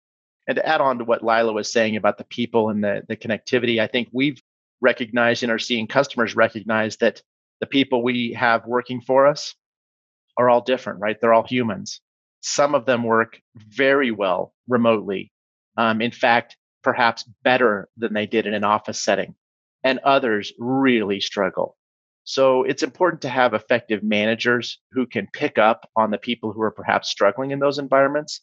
And 0.46 0.56
to 0.56 0.66
add 0.66 0.80
on 0.80 0.98
to 0.98 1.04
what 1.04 1.24
Lila 1.24 1.52
was 1.52 1.72
saying 1.72 1.96
about 1.96 2.18
the 2.18 2.24
people 2.24 2.70
and 2.70 2.82
the, 2.82 3.02
the 3.08 3.16
connectivity, 3.16 3.80
I 3.80 3.86
think 3.86 4.08
we've 4.12 4.40
recognized 4.80 5.42
and 5.42 5.52
are 5.52 5.58
seeing 5.58 5.86
customers 5.86 6.34
recognize 6.34 6.96
that 6.98 7.22
the 7.60 7.66
people 7.66 8.02
we 8.02 8.32
have 8.32 8.66
working 8.66 9.00
for 9.00 9.26
us 9.26 9.54
are 10.36 10.48
all 10.48 10.62
different, 10.62 11.00
right? 11.00 11.20
They're 11.20 11.34
all 11.34 11.46
humans. 11.46 12.00
Some 12.40 12.74
of 12.74 12.86
them 12.86 13.04
work 13.04 13.40
very 13.54 14.10
well 14.10 14.54
remotely. 14.66 15.30
Um, 15.76 16.00
in 16.00 16.10
fact, 16.10 16.56
perhaps 16.82 17.24
better 17.44 17.88
than 17.96 18.14
they 18.14 18.26
did 18.26 18.46
in 18.46 18.54
an 18.54 18.64
office 18.64 19.00
setting. 19.00 19.34
And 19.84 19.98
others 20.00 20.52
really 20.58 21.20
struggle. 21.20 21.76
So 22.30 22.62
it's 22.62 22.84
important 22.84 23.22
to 23.22 23.28
have 23.28 23.54
effective 23.54 24.04
managers 24.04 24.78
who 24.92 25.04
can 25.04 25.26
pick 25.32 25.58
up 25.58 25.90
on 25.96 26.12
the 26.12 26.18
people 26.18 26.52
who 26.52 26.62
are 26.62 26.70
perhaps 26.70 27.08
struggling 27.08 27.50
in 27.50 27.58
those 27.58 27.80
environments 27.80 28.42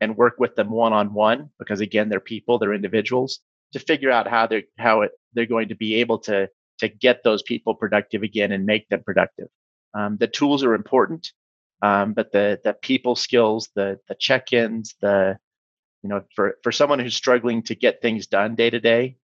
and 0.00 0.16
work 0.16 0.34
with 0.40 0.56
them 0.56 0.68
one 0.68 0.92
on 0.92 1.14
one 1.14 1.50
because 1.60 1.80
again 1.80 2.08
they're 2.08 2.18
people 2.18 2.58
they're 2.58 2.74
individuals 2.74 3.38
to 3.72 3.78
figure 3.78 4.10
out 4.10 4.26
how 4.26 4.48
they're 4.48 4.64
how 4.80 5.02
it, 5.02 5.12
they're 5.32 5.46
going 5.46 5.68
to 5.68 5.76
be 5.76 5.94
able 5.94 6.18
to 6.18 6.48
to 6.80 6.88
get 6.88 7.22
those 7.22 7.44
people 7.44 7.76
productive 7.76 8.24
again 8.24 8.50
and 8.50 8.66
make 8.66 8.88
them 8.88 9.04
productive. 9.04 9.46
Um, 9.96 10.16
the 10.16 10.26
tools 10.26 10.64
are 10.64 10.74
important 10.74 11.30
um, 11.82 12.14
but 12.14 12.32
the 12.32 12.60
the 12.64 12.74
people 12.74 13.14
skills 13.14 13.68
the 13.76 14.00
the 14.08 14.16
check-ins 14.16 14.96
the 15.00 15.38
you 16.02 16.08
know 16.08 16.24
for 16.34 16.56
for 16.64 16.72
someone 16.72 16.98
who's 16.98 17.14
struggling 17.14 17.62
to 17.62 17.76
get 17.76 18.02
things 18.02 18.26
done 18.26 18.56
day 18.56 18.70
to 18.70 18.80
day 18.80 19.18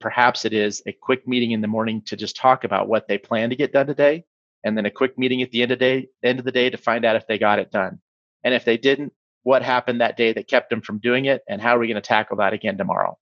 perhaps 0.00 0.44
it 0.44 0.52
is 0.52 0.82
a 0.86 0.92
quick 0.92 1.28
meeting 1.28 1.52
in 1.52 1.60
the 1.60 1.68
morning 1.68 2.02
to 2.06 2.16
just 2.16 2.36
talk 2.36 2.64
about 2.64 2.88
what 2.88 3.06
they 3.06 3.18
plan 3.18 3.50
to 3.50 3.56
get 3.56 3.72
done 3.72 3.86
today 3.86 4.24
and 4.64 4.76
then 4.76 4.86
a 4.86 4.90
quick 4.90 5.18
meeting 5.18 5.42
at 5.42 5.50
the 5.50 5.62
end 5.62 5.72
of 5.72 5.78
day 5.78 6.08
end 6.22 6.38
of 6.38 6.44
the 6.44 6.52
day 6.52 6.70
to 6.70 6.76
find 6.76 7.04
out 7.04 7.16
if 7.16 7.26
they 7.26 7.38
got 7.38 7.58
it 7.58 7.70
done. 7.70 8.00
And 8.42 8.54
if 8.54 8.64
they 8.64 8.76
didn't 8.76 9.12
what 9.42 9.62
happened 9.62 10.00
that 10.00 10.16
day 10.16 10.32
that 10.32 10.48
kept 10.48 10.70
them 10.70 10.82
from 10.82 10.98
doing 10.98 11.24
it 11.26 11.42
and 11.48 11.62
how 11.62 11.76
are 11.76 11.78
we 11.78 11.86
going 11.86 11.94
to 11.94 12.00
tackle 12.00 12.38
that 12.38 12.52
again 12.52 12.76
tomorrow? 12.76 13.18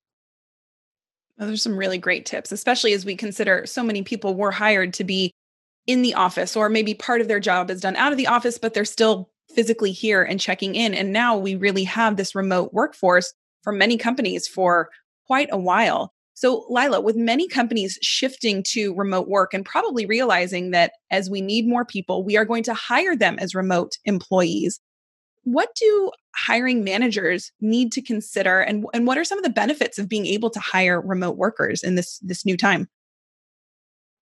Those 1.36 1.52
are 1.52 1.56
some 1.56 1.76
really 1.76 1.98
great 1.98 2.26
tips 2.26 2.52
especially 2.52 2.92
as 2.92 3.04
we 3.04 3.16
consider 3.16 3.66
so 3.66 3.82
many 3.82 4.02
people 4.02 4.34
were 4.34 4.52
hired 4.52 4.94
to 4.94 5.04
be 5.04 5.32
in 5.86 6.02
the 6.02 6.14
office 6.14 6.56
or 6.56 6.68
maybe 6.68 6.94
part 6.94 7.20
of 7.20 7.28
their 7.28 7.40
job 7.40 7.70
is 7.70 7.80
done 7.80 7.96
out 7.96 8.12
of 8.12 8.18
the 8.18 8.26
office 8.26 8.58
but 8.58 8.74
they're 8.74 8.84
still 8.84 9.30
physically 9.54 9.92
here 9.92 10.22
and 10.22 10.38
checking 10.38 10.74
in. 10.74 10.94
And 10.94 11.12
now 11.12 11.36
we 11.36 11.54
really 11.54 11.84
have 11.84 12.16
this 12.16 12.34
remote 12.34 12.72
workforce 12.72 13.32
for 13.62 13.72
many 13.72 13.96
companies 13.96 14.46
for 14.46 14.90
quite 15.26 15.48
a 15.50 15.58
while 15.58 16.12
so, 16.40 16.64
Lila, 16.68 17.00
with 17.00 17.16
many 17.16 17.48
companies 17.48 17.98
shifting 18.00 18.62
to 18.68 18.94
remote 18.94 19.26
work 19.26 19.52
and 19.52 19.64
probably 19.64 20.06
realizing 20.06 20.70
that 20.70 20.92
as 21.10 21.28
we 21.28 21.40
need 21.40 21.66
more 21.66 21.84
people, 21.84 22.22
we 22.22 22.36
are 22.36 22.44
going 22.44 22.62
to 22.62 22.74
hire 22.74 23.16
them 23.16 23.40
as 23.40 23.56
remote 23.56 23.98
employees 24.04 24.78
what 25.42 25.74
do 25.74 26.10
hiring 26.36 26.84
managers 26.84 27.52
need 27.60 27.90
to 27.92 28.02
consider 28.02 28.60
and, 28.60 28.84
and 28.92 29.06
what 29.06 29.16
are 29.16 29.24
some 29.24 29.38
of 29.38 29.44
the 29.44 29.50
benefits 29.50 29.98
of 29.98 30.08
being 30.08 30.26
able 30.26 30.50
to 30.50 30.60
hire 30.60 31.00
remote 31.00 31.36
workers 31.36 31.82
in 31.82 31.94
this 31.94 32.18
this 32.18 32.44
new 32.44 32.56
time? 32.56 32.88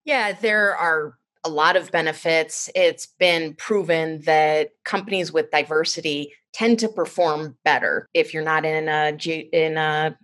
Yeah 0.05 0.33
there 0.33 0.75
are 0.77 1.19
a 1.45 1.49
lot 1.49 1.77
of 1.77 1.91
benefits. 1.91 2.71
It's 2.75 3.07
been 3.19 3.55
proven 3.55 4.21
that 4.23 4.71
companies 4.85 5.33
with 5.33 5.51
diversity 5.51 6.33
tend 6.53 6.79
to 6.79 6.89
perform 6.89 7.57
better 7.65 8.09
if 8.15 8.33
you're 8.33 8.43
not 8.43 8.65
in 8.65 8.89
a 8.89 9.17
in 9.53 9.77
a 9.77 10.17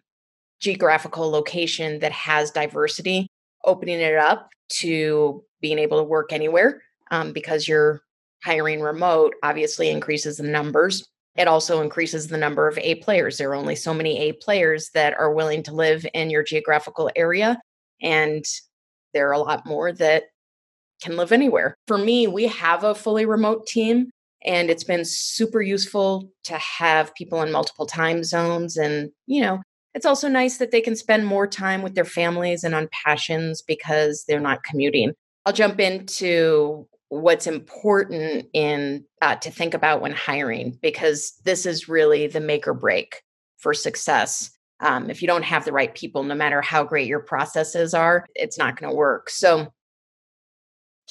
geographical 0.63 1.29
location 1.29 1.99
that 1.99 2.13
has 2.13 2.51
diversity 2.51 3.27
opening 3.65 4.01
it 4.01 4.17
up 4.17 4.49
to 4.69 5.45
being 5.61 5.79
able 5.79 5.99
to 5.99 6.05
work 6.05 6.33
anywhere 6.33 6.81
um, 7.11 7.33
because 7.33 7.69
you're 7.69 8.01
hiring 8.45 8.81
remote 8.81 9.35
obviously 9.43 9.91
increases 9.91 10.37
the 10.37 10.43
numbers. 10.45 11.07
It 11.37 11.49
also 11.49 11.81
increases 11.81 12.29
the 12.29 12.39
number 12.39 12.69
of 12.69 12.79
A 12.79 12.97
players. 12.97 13.39
There 13.39 13.51
are 13.51 13.55
only 13.55 13.77
so 13.77 13.93
many 13.93 14.19
A 14.19 14.33
players 14.33 14.91
that 14.95 15.15
are 15.15 15.33
willing 15.33 15.63
to 15.65 15.75
live 15.75 16.07
in 16.15 16.31
your 16.31 16.43
geographical 16.43 17.11
area. 17.17 17.59
And 18.01 18.45
there 19.15 19.29
are 19.29 19.33
a 19.33 19.39
lot 19.39 19.67
more 19.67 19.93
that 19.93 20.25
can 21.03 21.17
live 21.17 21.33
anywhere. 21.33 21.75
For 21.87 21.99
me, 21.99 22.27
we 22.27 22.47
have 22.47 22.85
a 22.85 22.95
fully 22.95 23.27
remote 23.27 23.67
team, 23.67 24.11
and 24.45 24.71
it's 24.71 24.85
been 24.85 25.05
super 25.05 25.61
useful 25.63 26.31
to 26.45 26.55
have 26.59 27.15
people 27.15 27.43
in 27.43 27.51
multiple 27.51 27.87
time 27.87 28.25
zones. 28.25 28.77
And, 28.77 29.11
you 29.27 29.41
know, 29.41 29.63
it's 29.95 30.07
also 30.07 30.29
nice 30.29 30.59
that 30.59 30.71
they 30.71 30.81
can 30.81 30.97
spend 30.97 31.27
more 31.27 31.47
time 31.47 31.83
with 31.83 31.95
their 31.95 32.05
families 32.05 32.65
and 32.65 32.75
on 32.75 32.89
passions 33.05 33.63
because 33.63 34.25
they're 34.27 34.41
not 34.41 34.65
commuting. 34.65 35.13
I'll 35.45 35.53
jump 35.53 35.81
into 35.81 36.87
what's 37.09 37.47
important 37.47 38.47
in 38.55 39.05
uh, 39.21 39.37
to 39.37 39.51
think 39.51 39.75
about 39.75 40.01
when 40.01 40.13
hiring 40.13 40.79
because 40.81 41.35
this 41.45 41.67
is 41.67 41.89
really 41.89 42.27
the 42.27 42.41
make 42.41 42.67
or 42.67 42.75
break 42.75 43.23
for 43.59 43.75
success. 43.75 44.51
Um, 44.81 45.11
if 45.11 45.21
you 45.21 45.29
don't 45.29 45.45
have 45.45 45.65
the 45.65 45.73
right 45.73 45.95
people 45.95 46.23
no 46.23 46.35
matter 46.35 46.63
how 46.63 46.83
great 46.85 47.07
your 47.07 47.21
processes 47.21 47.95
are 47.95 48.27
it's 48.35 48.59
not 48.59 48.81
going 48.81 48.91
to 48.91 48.97
work. 48.97 49.29
So 49.31 49.73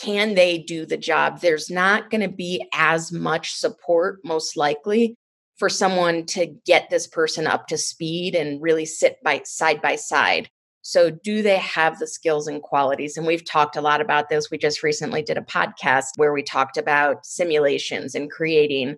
can 0.02 0.34
they 0.34 0.58
do 0.58 0.86
the 0.86 0.98
job? 0.98 1.40
There's 1.40 1.70
not 1.70 2.10
going 2.10 2.22
to 2.22 2.36
be 2.36 2.66
as 2.74 3.12
much 3.12 3.54
support 3.54 4.20
most 4.24 4.58
likely 4.58 5.16
for 5.62 5.70
someone 5.70 6.26
to 6.26 6.48
get 6.66 6.90
this 6.90 7.06
person 7.06 7.46
up 7.46 7.68
to 7.68 7.78
speed 7.78 8.34
and 8.34 8.60
really 8.62 8.86
sit 8.86 9.22
by 9.24 9.40
side 9.46 9.80
by 9.82 9.96
side 9.96 10.50
so, 10.84 11.12
do 11.12 11.44
they 11.44 11.58
have 11.58 12.00
the 12.00 12.08
skills 12.08 12.48
and 12.48 12.62
qualities? 12.62 13.16
And 13.16 13.28
we've 13.28 13.46
talked 13.46 13.76
a 13.76 13.82
lot 13.82 14.02
about 14.02 14.30
this. 14.30 14.50
We 14.50 14.58
just 14.58 14.82
recently 14.82 15.22
did 15.22 15.38
a 15.38 15.42
podcast 15.42 16.08
where 16.16 16.34
we 16.34 16.42
talked 16.42 16.78
about 16.78 17.26
simulations 17.26 18.16
and 18.16 18.32
creating, 18.32 18.98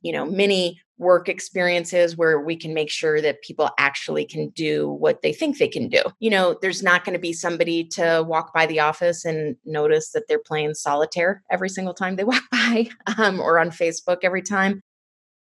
you 0.00 0.12
know, 0.12 0.24
mini 0.24 0.80
work 0.98 1.28
experiences 1.28 2.16
where 2.16 2.40
we 2.40 2.56
can 2.56 2.74
make 2.74 2.90
sure 2.90 3.20
that 3.20 3.42
people 3.42 3.70
actually 3.78 4.24
can 4.24 4.48
do 4.50 4.88
what 4.88 5.22
they 5.22 5.32
think 5.32 5.58
they 5.58 5.68
can 5.68 5.88
do. 5.88 6.02
You 6.18 6.30
know, 6.30 6.56
there's 6.60 6.82
not 6.82 7.04
going 7.04 7.14
to 7.14 7.20
be 7.20 7.32
somebody 7.32 7.84
to 7.92 8.24
walk 8.26 8.52
by 8.52 8.66
the 8.66 8.80
office 8.80 9.24
and 9.24 9.56
notice 9.64 10.10
that 10.12 10.24
they're 10.28 10.42
playing 10.44 10.74
solitaire 10.74 11.42
every 11.50 11.68
single 11.68 11.94
time 11.94 12.16
they 12.16 12.24
walk 12.32 12.42
by 12.50 12.88
um, 13.18 13.38
or 13.38 13.60
on 13.60 13.70
Facebook 13.70 14.18
every 14.24 14.42
time. 14.42 14.82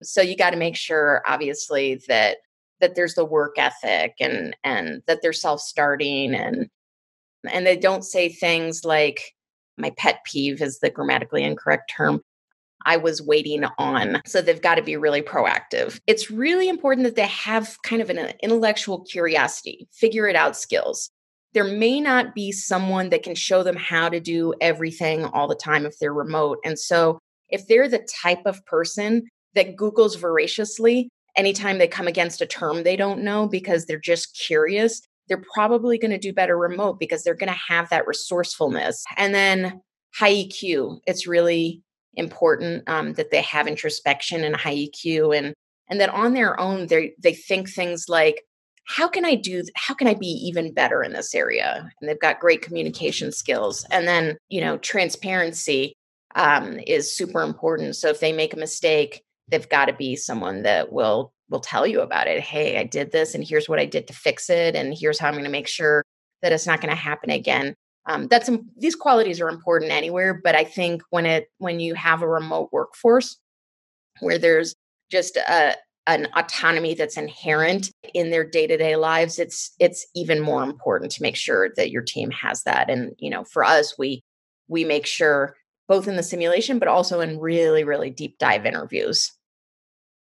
So, 0.03 0.21
you 0.23 0.37
got 0.37 0.51
to 0.51 0.57
make 0.57 0.77
sure, 0.77 1.23
obviously, 1.27 2.01
that 2.09 2.39
that 2.81 2.95
there's 2.95 3.15
the 3.15 3.25
work 3.25 3.57
ethic 3.59 4.15
and 4.21 4.57
and 4.65 5.03
that 5.07 5.21
they're 5.23 5.33
self-starting 5.33 6.35
and 6.35 6.69
and 7.51 7.67
they 7.67 7.77
don't 7.77 8.05
say 8.05 8.29
things 8.29 8.85
like 8.85 9.35
my 9.77 9.91
pet 9.97 10.21
peeve 10.25 10.61
is 10.61 10.81
the 10.81 10.91
grammatically 10.91 11.45
incorrect 11.45 11.93
term 11.95 12.21
I 12.85 12.97
was 12.97 13.21
waiting 13.21 13.65
on. 13.79 14.23
So 14.27 14.41
they've 14.41 14.63
got 14.63 14.77
to 14.77 14.83
be 14.83 14.97
really 14.97 15.23
proactive. 15.23 16.01
It's 16.07 16.31
really 16.31 16.69
important 16.69 17.05
that 17.05 17.17
they 17.17 17.27
have 17.27 17.77
kind 17.83 18.01
of 18.01 18.11
an 18.11 18.33
intellectual 18.43 19.01
curiosity, 19.05 19.89
figure 19.93 20.29
it 20.29 20.37
out 20.37 20.57
skills. 20.57 21.11
There 21.55 21.65
may 21.65 22.01
not 22.01 22.35
be 22.35 22.53
someone 22.53 23.09
that 23.11 23.23
can 23.23 23.35
show 23.35 23.63
them 23.63 23.77
how 23.77 24.09
to 24.09 24.21
do 24.21 24.55
everything 24.61 25.25
all 25.25 25.49
the 25.49 25.55
time 25.55 25.87
if 25.87 25.99
they're 25.99 26.15
remote. 26.15 26.59
And 26.65 26.79
so 26.79 27.19
if 27.49 27.67
they're 27.67 27.89
the 27.89 28.07
type 28.23 28.47
of 28.47 28.65
person 28.67 29.27
that 29.59 29.77
Googles 29.77 30.19
voraciously, 30.19 31.09
anytime 31.37 31.79
they 31.79 31.89
come 31.89 32.07
against 32.07 32.41
a 32.41 32.47
term 32.47 32.83
they 32.83 32.97
don't 32.97 33.23
know 33.23 33.47
because 33.47 33.85
they're 33.85 33.99
just 33.99 34.39
curious, 34.39 35.03
they're 35.29 35.43
probably 35.53 35.99
going 35.99 36.11
to 36.11 36.19
do 36.19 36.33
better 36.33 36.57
remote 36.57 36.99
because 36.99 37.23
they're 37.23 37.35
going 37.35 37.53
to 37.53 37.59
have 37.69 37.91
that 37.91 38.07
resourcefulness. 38.07 39.05
And 39.17 39.35
then 39.35 39.81
high 40.15 40.33
EQ, 40.33 41.01
it's 41.07 41.27
really 41.27 41.83
important 42.15 42.89
um, 42.89 43.13
that 43.15 43.31
they 43.31 43.43
have 43.43 43.67
introspection 43.67 44.45
and 44.45 44.57
high 44.57 44.75
EQ 44.75 45.37
and 45.37 45.55
and 45.91 46.01
that 46.01 46.11
on 46.11 46.35
their 46.35 46.59
own 46.61 46.87
they 46.87 47.15
they 47.19 47.35
think 47.35 47.69
things 47.69 48.07
like 48.09 48.43
how 48.89 49.07
can 49.07 49.27
I 49.27 49.35
do, 49.35 49.63
how 49.75 49.93
can 49.93 50.07
I 50.07 50.15
be 50.15 50.27
even 50.27 50.73
better 50.73 51.03
in 51.03 51.13
this 51.13 51.35
area? 51.35 51.91
And 52.01 52.09
they've 52.09 52.19
got 52.19 52.41
great 52.41 52.63
communication 52.63 53.33
skills. 53.33 53.85
And 53.91 54.09
then, 54.09 54.39
you 54.49 54.63
know, 54.63 54.79
transparency 54.79 55.93
um, 56.35 56.81
is 56.87 57.15
super 57.15 57.43
important. 57.43 57.97
So 57.97 58.09
if 58.09 58.21
they 58.21 58.33
make 58.33 58.55
a 58.55 58.59
mistake, 58.59 59.23
they've 59.51 59.69
got 59.69 59.87
to 59.87 59.93
be 59.93 60.17
someone 60.17 60.63
that 60.63 60.93
will 60.93 61.33
will 61.51 61.61
tell 61.61 61.87
you 61.87 62.01
about 62.01 62.27
it. 62.27 62.41
Hey, 62.41 62.79
I 62.79 62.85
did 62.85 63.11
this, 63.11 63.35
and 63.35 63.43
here's 63.43 63.69
what 63.69 63.79
I 63.79 63.87
did 63.87 64.07
to 64.09 64.13
fix 64.13 64.51
it, 64.51 64.77
and 64.77 64.95
here's 64.97 65.19
how 65.19 65.29
I'm 65.29 65.35
going 65.35 65.45
to 65.45 65.51
make 65.51 65.69
sure 65.69 66.05
that 66.43 66.53
it's 66.53 66.67
not 66.67 66.81
going 66.81 66.91
to 66.91 66.97
happen 66.97 67.31
again. 67.31 67.75
Um, 68.07 68.27
that's 68.29 68.51
these 68.77 68.95
qualities 68.95 69.41
are 69.41 69.49
important 69.49 69.93
anywhere, 69.93 70.41
but 70.43 70.55
I 70.55 70.65
think 70.65 71.03
when 71.11 71.27
it 71.27 71.49
when 71.59 71.81
you 71.81 71.95
have 71.95 72.23
a 72.23 72.29
remote 72.29 72.71
workforce 72.73 73.39
where 74.21 74.39
there's 74.39 74.75
just 75.11 75.37
a 75.37 75.77
an 76.07 76.27
autonomy 76.35 76.95
that's 76.95 77.19
inherent 77.19 77.91
in 78.15 78.31
their 78.31 78.43
day-to-day 78.43 78.97
lives 78.97 79.39
it's 79.39 79.75
it's 79.79 80.07
even 80.15 80.41
more 80.41 80.63
important 80.63 81.13
to 81.13 81.23
make 81.23 81.37
sure 81.37 81.69
that 81.77 81.91
your 81.91 82.03
team 82.03 82.31
has 82.31 82.63
that 82.63 82.89
and 82.89 83.13
you 83.19 83.29
know 83.29 83.45
for 83.45 83.63
us 83.63 83.95
we 83.99 84.23
we 84.69 84.85
make 84.85 85.07
sure 85.07 85.55
both 85.87 86.09
in 86.09 86.17
the 86.17 86.23
simulation 86.23 86.79
but 86.79 86.89
also 86.89 87.21
in 87.21 87.39
really 87.39 87.85
really 87.85 88.11
deep 88.11 88.39
dive 88.39 88.65
interviews 88.65 89.33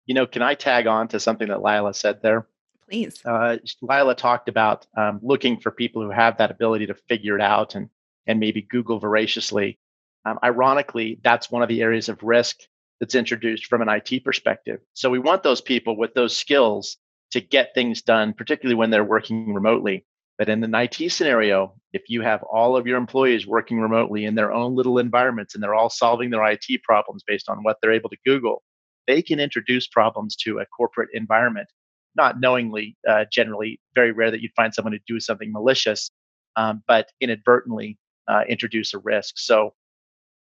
you 0.05 0.13
know 0.13 0.25
can 0.25 0.41
i 0.41 0.53
tag 0.53 0.87
on 0.87 1.07
to 1.07 1.19
something 1.19 1.47
that 1.47 1.61
lila 1.61 1.93
said 1.93 2.21
there 2.21 2.47
please 2.87 3.21
uh, 3.25 3.57
lila 3.81 4.15
talked 4.15 4.49
about 4.49 4.85
um, 4.97 5.19
looking 5.21 5.59
for 5.59 5.71
people 5.71 6.01
who 6.01 6.11
have 6.11 6.37
that 6.37 6.51
ability 6.51 6.85
to 6.87 6.93
figure 6.93 7.35
it 7.35 7.41
out 7.41 7.75
and 7.75 7.89
and 8.27 8.39
maybe 8.39 8.61
google 8.61 8.99
voraciously 8.99 9.79
um, 10.25 10.39
ironically 10.43 11.19
that's 11.23 11.51
one 11.51 11.61
of 11.61 11.69
the 11.69 11.81
areas 11.81 12.09
of 12.09 12.21
risk 12.23 12.57
that's 12.99 13.15
introduced 13.15 13.65
from 13.65 13.81
an 13.81 13.89
IT 13.89 14.23
perspective. 14.23 14.79
So 14.93 15.09
we 15.09 15.19
want 15.19 15.43
those 15.43 15.61
people 15.61 15.97
with 15.97 16.13
those 16.13 16.35
skills 16.35 16.97
to 17.31 17.41
get 17.41 17.73
things 17.73 18.01
done, 18.01 18.33
particularly 18.33 18.75
when 18.75 18.89
they're 18.89 19.03
working 19.03 19.53
remotely. 19.53 20.05
But 20.37 20.49
in 20.49 20.63
an 20.63 20.75
IT 20.75 21.11
scenario, 21.11 21.75
if 21.93 22.03
you 22.09 22.21
have 22.21 22.43
all 22.43 22.75
of 22.75 22.87
your 22.87 22.97
employees 22.97 23.47
working 23.47 23.79
remotely 23.79 24.25
in 24.25 24.35
their 24.35 24.51
own 24.51 24.75
little 24.75 24.97
environments 24.97 25.53
and 25.53 25.63
they're 25.63 25.75
all 25.75 25.89
solving 25.89 26.29
their 26.29 26.45
IT 26.45 26.83
problems 26.83 27.23
based 27.25 27.49
on 27.49 27.63
what 27.63 27.77
they're 27.81 27.93
able 27.93 28.09
to 28.09 28.17
Google, 28.25 28.63
they 29.07 29.21
can 29.21 29.39
introduce 29.39 29.87
problems 29.87 30.35
to 30.37 30.59
a 30.59 30.65
corporate 30.65 31.09
environment, 31.13 31.67
not 32.15 32.39
knowingly, 32.39 32.97
uh, 33.07 33.25
generally, 33.31 33.79
very 33.93 34.11
rare 34.11 34.31
that 34.31 34.41
you'd 34.41 34.55
find 34.55 34.73
someone 34.73 34.93
to 34.93 34.99
do 35.07 35.19
something 35.19 35.51
malicious, 35.51 36.11
um, 36.55 36.83
but 36.87 37.11
inadvertently 37.21 37.97
uh, 38.27 38.41
introduce 38.47 38.93
a 38.93 38.99
risk. 38.99 39.35
So 39.37 39.73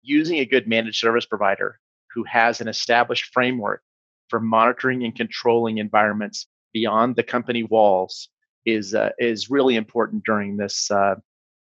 using 0.02 0.38
a 0.38 0.44
good 0.44 0.66
managed 0.66 0.98
service 0.98 1.26
provider 1.26 1.78
who 2.14 2.24
has 2.24 2.60
an 2.60 2.68
established 2.68 3.32
framework 3.32 3.82
for 4.28 4.40
monitoring 4.40 5.04
and 5.04 5.14
controlling 5.14 5.78
environments 5.78 6.46
beyond 6.72 7.16
the 7.16 7.22
company 7.22 7.64
walls 7.64 8.28
is 8.66 8.94
uh, 8.94 9.10
is 9.18 9.50
really 9.50 9.76
important 9.76 10.22
during 10.24 10.56
this 10.56 10.90
uh, 10.90 11.16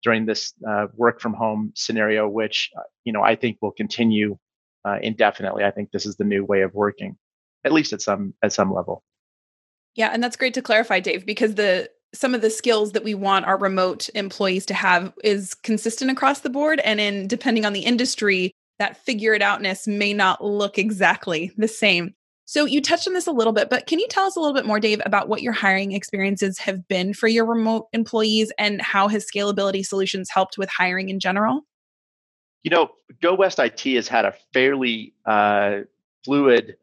during 0.03 0.27
this 0.27 0.53
uh, 0.69 0.87
work 0.95 1.21
from 1.21 1.35
home 1.35 1.73
scenario, 1.75 2.29
which 2.29 2.71
uh, 2.79 2.83
you 3.05 3.13
know 3.13 3.23
I 3.23 3.37
think 3.37 3.59
will 3.61 3.73
continue 3.73 4.39
uh, 4.85 4.99
indefinitely. 5.03 5.65
I 5.65 5.71
think 5.71 5.91
this 5.91 6.07
is 6.07 6.17
the 6.17 6.25
new 6.25 6.45
way 6.45 6.63
of 6.63 6.75
working, 6.75 7.17
at 7.65 7.73
least 7.73 7.93
at 7.93 8.03
some 8.03 8.35
at 8.43 8.53
some 8.53 8.73
level. 8.73 9.03
Yeah, 9.95 10.11
and 10.13 10.23
that's 10.23 10.37
great 10.37 10.55
to 10.55 10.63
clarify, 10.63 11.01
Dave, 11.01 11.25
because 11.25 11.55
the 11.55 11.91
some 12.13 12.35
of 12.35 12.41
the 12.41 12.51
skills 12.51 12.93
that 12.93 13.05
we 13.05 13.15
want 13.15 13.45
our 13.45 13.59
remote 13.59 14.09
employees 14.15 14.65
to 14.67 14.75
have 14.75 15.13
is 15.25 15.53
consistent 15.55 16.11
across 16.11 16.41
the 16.41 16.51
board 16.51 16.81
and 16.81 17.01
in 17.01 17.27
depending 17.27 17.67
on 17.67 17.73
the 17.73 17.81
industry 17.81 18.53
that 18.79 18.97
figure 19.05 19.35
it 19.35 19.43
outness 19.43 19.87
may 19.87 20.13
not 20.13 20.43
look 20.43 20.79
exactly 20.79 21.53
the 21.57 21.69
same. 21.69 22.15
So 22.47 22.67
you 22.67 22.81
touched 22.83 23.09
on 23.09 23.15
this 23.15 23.27
a 23.27 23.33
little 23.33 23.53
bit, 23.53 23.71
but 23.71 23.87
can 23.87 23.99
you 23.99 24.07
tell 24.09 24.27
us 24.27 24.37
a 24.37 24.41
little 24.41 24.55
bit 24.55 24.67
more, 24.67 24.79
Dave, 24.79 25.01
about 25.07 25.29
what 25.29 25.43
your 25.43 25.53
hiring 25.53 25.93
experiences 25.93 26.59
have 26.59 26.87
been 26.89 27.15
for 27.15 27.27
your 27.27 27.47
remote 27.47 27.87
employees 27.93 28.53
and 28.59 28.83
how 28.83 29.09
has 29.09 29.27
scalability 29.27 29.85
solutions 29.85 30.29
helped 30.31 30.59
with 30.59 30.69
hiring 30.69 31.09
in 31.09 31.21
general? 31.21 31.63
You 32.65 32.71
know, 32.71 32.91
Go 33.23 33.35
West 33.35 33.61
IT 33.61 33.81
has 33.95 34.09
had 34.09 34.25
a 34.25 34.35
fairly 34.53 35.15
uh, 35.25 35.81
fluid 36.25 36.77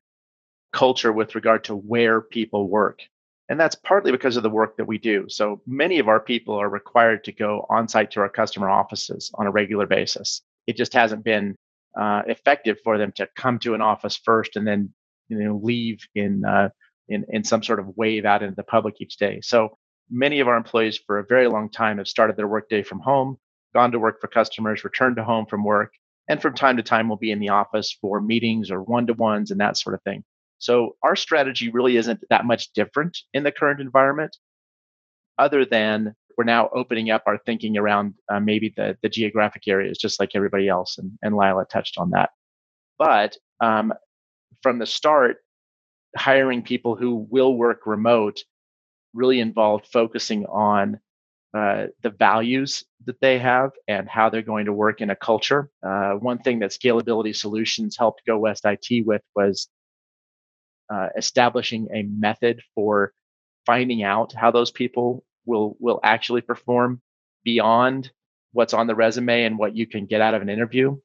culture 0.71 1.11
with 1.11 1.35
regard 1.35 1.65
to 1.65 1.75
where 1.75 2.21
people 2.21 2.69
work. 2.69 3.01
And 3.49 3.59
that's 3.59 3.75
partly 3.75 4.13
because 4.13 4.37
of 4.37 4.43
the 4.43 4.49
work 4.49 4.77
that 4.77 4.85
we 4.85 4.97
do. 4.97 5.25
So 5.27 5.61
many 5.67 5.99
of 5.99 6.07
our 6.07 6.21
people 6.21 6.55
are 6.55 6.69
required 6.69 7.25
to 7.25 7.33
go 7.33 7.65
on 7.69 7.89
site 7.89 8.11
to 8.11 8.21
our 8.21 8.29
customer 8.29 8.69
offices 8.69 9.29
on 9.33 9.45
a 9.45 9.51
regular 9.51 9.85
basis. 9.85 10.41
It 10.67 10.77
just 10.77 10.93
hasn't 10.93 11.25
been 11.25 11.57
uh, 11.99 12.21
effective 12.27 12.77
for 12.83 12.97
them 12.97 13.11
to 13.17 13.27
come 13.35 13.59
to 13.59 13.73
an 13.73 13.81
office 13.81 14.15
first 14.15 14.55
and 14.55 14.65
then 14.65 14.93
you 15.27 15.37
know 15.37 15.59
leave 15.61 15.99
in 16.15 16.45
uh, 16.45 16.69
in 17.09 17.25
in 17.29 17.43
some 17.43 17.61
sort 17.63 17.79
of 17.79 17.97
wave 17.97 18.23
out 18.23 18.43
into 18.43 18.55
the 18.55 18.63
public 18.63 19.01
each 19.01 19.17
day. 19.17 19.41
So 19.41 19.77
many 20.09 20.39
of 20.39 20.47
our 20.47 20.55
employees 20.55 20.97
for 20.97 21.19
a 21.19 21.25
very 21.25 21.47
long 21.47 21.69
time 21.69 21.97
have 21.97 22.07
started 22.07 22.37
their 22.37 22.47
workday 22.47 22.83
from 22.83 22.99
home, 22.99 23.37
gone 23.73 23.91
to 23.91 23.99
work 23.99 24.19
for 24.21 24.27
customers, 24.27 24.83
returned 24.83 25.15
to 25.15 25.23
home 25.23 25.45
from 25.45 25.63
work, 25.63 25.93
and 26.27 26.41
from 26.41 26.53
time 26.53 26.77
to 26.77 26.83
time 26.83 27.09
will 27.09 27.17
be 27.17 27.31
in 27.31 27.39
the 27.39 27.49
office 27.49 27.97
for 27.99 28.21
meetings 28.21 28.71
or 28.71 28.81
one-to-ones 28.81 29.51
and 29.51 29.59
that 29.59 29.77
sort 29.77 29.95
of 29.95 30.01
thing. 30.03 30.23
So 30.59 30.95
our 31.03 31.15
strategy 31.15 31.69
really 31.69 31.97
isn't 31.97 32.23
that 32.29 32.45
much 32.45 32.71
different 32.73 33.17
in 33.33 33.43
the 33.43 33.51
current 33.51 33.81
environment, 33.81 34.37
other 35.37 35.65
than 35.65 36.15
we're 36.37 36.43
now 36.43 36.69
opening 36.73 37.09
up 37.09 37.23
our 37.25 37.39
thinking 37.45 37.77
around 37.77 38.13
uh, 38.31 38.39
maybe 38.39 38.73
the, 38.75 38.97
the 39.01 39.09
geographic 39.09 39.67
areas, 39.67 39.97
just 39.97 40.19
like 40.19 40.31
everybody 40.35 40.67
else. 40.69 40.97
And, 40.97 41.11
and 41.21 41.35
Lila 41.35 41.65
touched 41.65 41.97
on 41.97 42.11
that. 42.11 42.29
But 42.97 43.37
um, 43.59 43.93
from 44.61 44.79
the 44.79 44.85
start, 44.85 45.37
hiring 46.15 46.61
people 46.61 46.95
who 46.95 47.27
will 47.29 47.55
work 47.55 47.81
remote 47.85 48.43
really 49.13 49.39
involved 49.39 49.87
focusing 49.91 50.45
on 50.45 50.99
uh, 51.53 51.87
the 52.01 52.09
values 52.09 52.85
that 53.05 53.19
they 53.19 53.37
have 53.39 53.71
and 53.87 54.07
how 54.07 54.29
they're 54.29 54.41
going 54.41 54.65
to 54.65 54.73
work 54.73 55.01
in 55.01 55.09
a 55.09 55.15
culture. 55.15 55.69
Uh, 55.83 56.13
one 56.13 56.37
thing 56.37 56.59
that 56.59 56.71
Scalability 56.71 57.35
Solutions 57.35 57.97
helped 57.97 58.25
Go 58.25 58.37
West 58.37 58.65
IT 58.65 59.05
with 59.05 59.21
was 59.35 59.67
uh, 60.89 61.09
establishing 61.17 61.87
a 61.93 62.03
method 62.03 62.61
for 62.75 63.13
finding 63.65 64.03
out 64.03 64.33
how 64.33 64.51
those 64.51 64.71
people 64.71 65.23
will 65.45 65.75
will 65.79 65.99
actually 66.03 66.41
perform 66.41 67.01
beyond 67.43 68.11
what's 68.53 68.73
on 68.73 68.87
the 68.87 68.95
resume 68.95 69.43
and 69.43 69.57
what 69.57 69.75
you 69.75 69.87
can 69.87 70.05
get 70.05 70.21
out 70.21 70.33
of 70.33 70.41
an 70.41 70.49
interview. 70.49 70.97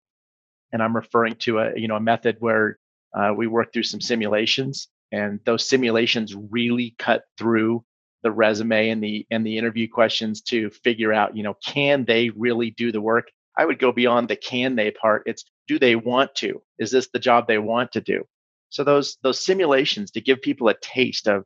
And 0.73 0.83
I'm 0.83 0.95
referring 0.95 1.37
to 1.41 1.59
a 1.59 1.73
you 1.77 1.89
know 1.89 1.97
a 1.97 2.01
method 2.01 2.37
where 2.41 2.79
uh, 3.17 3.33
we 3.37 3.47
work 3.47 3.73
through 3.73 3.85
some 3.85 4.01
simulations, 4.01 4.89
and 5.11 5.41
those 5.45 5.69
simulations 5.69 6.35
really 6.35 6.95
cut 6.99 7.23
through 7.39 7.85
the 8.27 8.33
resume 8.33 8.91
and 8.91 9.03
the 9.03 9.27
and 9.31 9.47
the 9.47 9.57
interview 9.57 9.89
questions 9.89 10.41
to 10.43 10.71
figure 10.71 11.13
out 11.13 11.37
you 11.37 11.43
know 11.43 11.55
can 11.65 12.05
they 12.05 12.31
really 12.31 12.71
do 12.73 12.93
the 12.93 13.01
work. 13.01 13.31
I 13.59 13.65
would 13.65 13.79
go 13.79 13.93
beyond 13.93 14.29
the 14.29 14.37
can 14.37 14.77
they 14.77 14.91
part. 14.91 15.23
It's 15.27 15.45
do 15.69 15.79
they 15.79 15.97
want 15.97 16.35
to? 16.37 16.61
Is 16.79 16.91
this 16.91 17.09
the 17.13 17.19
job 17.19 17.47
they 17.47 17.59
want 17.59 17.93
to 17.93 18.01
do? 18.01 18.25
So 18.69 18.85
those 18.85 19.17
those 19.23 19.45
simulations 19.45 20.11
to 20.13 20.21
give 20.21 20.43
people 20.43 20.69
a 20.69 20.75
taste 20.75 21.29
of 21.29 21.45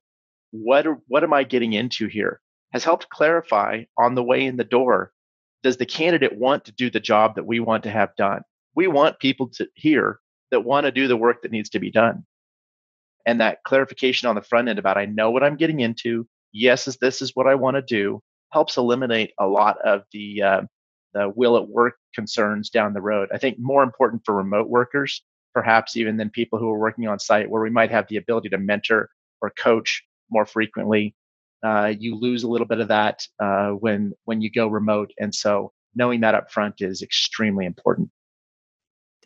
what 0.50 0.86
what 1.06 1.22
am 1.22 1.32
I 1.32 1.44
getting 1.44 1.74
into 1.74 2.08
here? 2.08 2.40
has 2.72 2.84
helped 2.84 3.08
clarify 3.08 3.84
on 3.98 4.14
the 4.14 4.22
way 4.22 4.44
in 4.44 4.56
the 4.56 4.64
door 4.64 5.12
does 5.62 5.76
the 5.76 5.86
candidate 5.86 6.38
want 6.38 6.64
to 6.64 6.72
do 6.72 6.90
the 6.90 7.00
job 7.00 7.34
that 7.34 7.46
we 7.46 7.60
want 7.60 7.82
to 7.82 7.90
have 7.90 8.16
done? 8.16 8.42
We 8.74 8.86
want 8.86 9.18
people 9.18 9.48
to 9.56 9.68
here 9.74 10.18
that 10.50 10.64
want 10.64 10.86
to 10.86 10.92
do 10.92 11.06
the 11.06 11.16
work 11.16 11.42
that 11.42 11.52
needs 11.52 11.70
to 11.70 11.78
be 11.78 11.90
done. 11.90 12.24
And 13.26 13.40
that 13.40 13.62
clarification 13.64 14.28
on 14.28 14.36
the 14.36 14.42
front 14.42 14.68
end 14.68 14.78
about 14.78 14.96
I 14.96 15.04
know 15.04 15.30
what 15.30 15.42
I'm 15.42 15.56
getting 15.56 15.80
into. 15.80 16.26
Yes, 16.52 16.84
this 17.00 17.22
is 17.22 17.32
what 17.34 17.46
I 17.46 17.54
want 17.54 17.76
to 17.76 17.82
do 17.82 18.20
helps 18.52 18.76
eliminate 18.76 19.32
a 19.38 19.46
lot 19.46 19.78
of 19.84 20.02
the 20.12 20.42
uh, 20.42 20.60
the 21.14 21.32
will 21.34 21.56
it 21.56 21.68
work 21.68 21.94
concerns 22.14 22.70
down 22.70 22.94
the 22.94 23.00
road. 23.00 23.28
I 23.32 23.38
think 23.38 23.58
more 23.58 23.82
important 23.82 24.22
for 24.24 24.34
remote 24.34 24.68
workers, 24.68 25.22
perhaps 25.54 25.96
even 25.96 26.16
than 26.16 26.30
people 26.30 26.58
who 26.58 26.68
are 26.68 26.78
working 26.78 27.06
on 27.08 27.18
site, 27.18 27.50
where 27.50 27.62
we 27.62 27.70
might 27.70 27.90
have 27.90 28.06
the 28.08 28.16
ability 28.16 28.48
to 28.50 28.58
mentor 28.58 29.10
or 29.40 29.50
coach 29.50 30.02
more 30.30 30.46
frequently 30.46 31.14
uh, 31.62 31.92
you 31.98 32.14
lose 32.16 32.42
a 32.42 32.48
little 32.48 32.66
bit 32.66 32.80
of 32.80 32.88
that 32.88 33.26
uh, 33.38 33.70
when 33.70 34.12
when 34.24 34.40
you 34.40 34.50
go 34.50 34.66
remote, 34.66 35.12
and 35.18 35.34
so 35.34 35.72
knowing 35.94 36.20
that 36.20 36.34
up 36.34 36.50
front 36.50 36.76
is 36.80 37.02
extremely 37.02 37.66
important. 37.66 38.10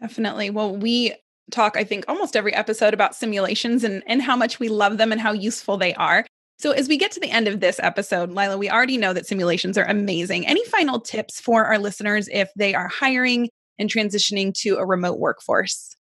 Definitely. 0.00 0.50
Well, 0.50 0.74
we 0.76 1.14
talk, 1.50 1.76
I 1.76 1.84
think, 1.84 2.04
almost 2.08 2.36
every 2.36 2.52
episode 2.54 2.94
about 2.94 3.14
simulations 3.14 3.84
and 3.84 4.02
and 4.06 4.22
how 4.22 4.36
much 4.36 4.58
we 4.58 4.68
love 4.68 4.98
them 4.98 5.12
and 5.12 5.20
how 5.20 5.32
useful 5.32 5.76
they 5.76 5.94
are. 5.94 6.26
So, 6.58 6.70
as 6.70 6.88
we 6.88 6.96
get 6.96 7.10
to 7.12 7.20
the 7.20 7.30
end 7.30 7.48
of 7.48 7.60
this 7.60 7.80
episode, 7.82 8.30
Lila, 8.30 8.56
we 8.56 8.70
already 8.70 8.96
know 8.96 9.12
that 9.12 9.26
simulations 9.26 9.76
are 9.76 9.84
amazing. 9.84 10.46
Any 10.46 10.64
final 10.66 11.00
tips 11.00 11.40
for 11.40 11.64
our 11.64 11.78
listeners 11.78 12.28
if 12.32 12.48
they 12.56 12.74
are 12.74 12.88
hiring 12.88 13.48
and 13.78 13.90
transitioning 13.90 14.54
to 14.60 14.76
a 14.76 14.86
remote 14.86 15.18
workforce? 15.18 15.94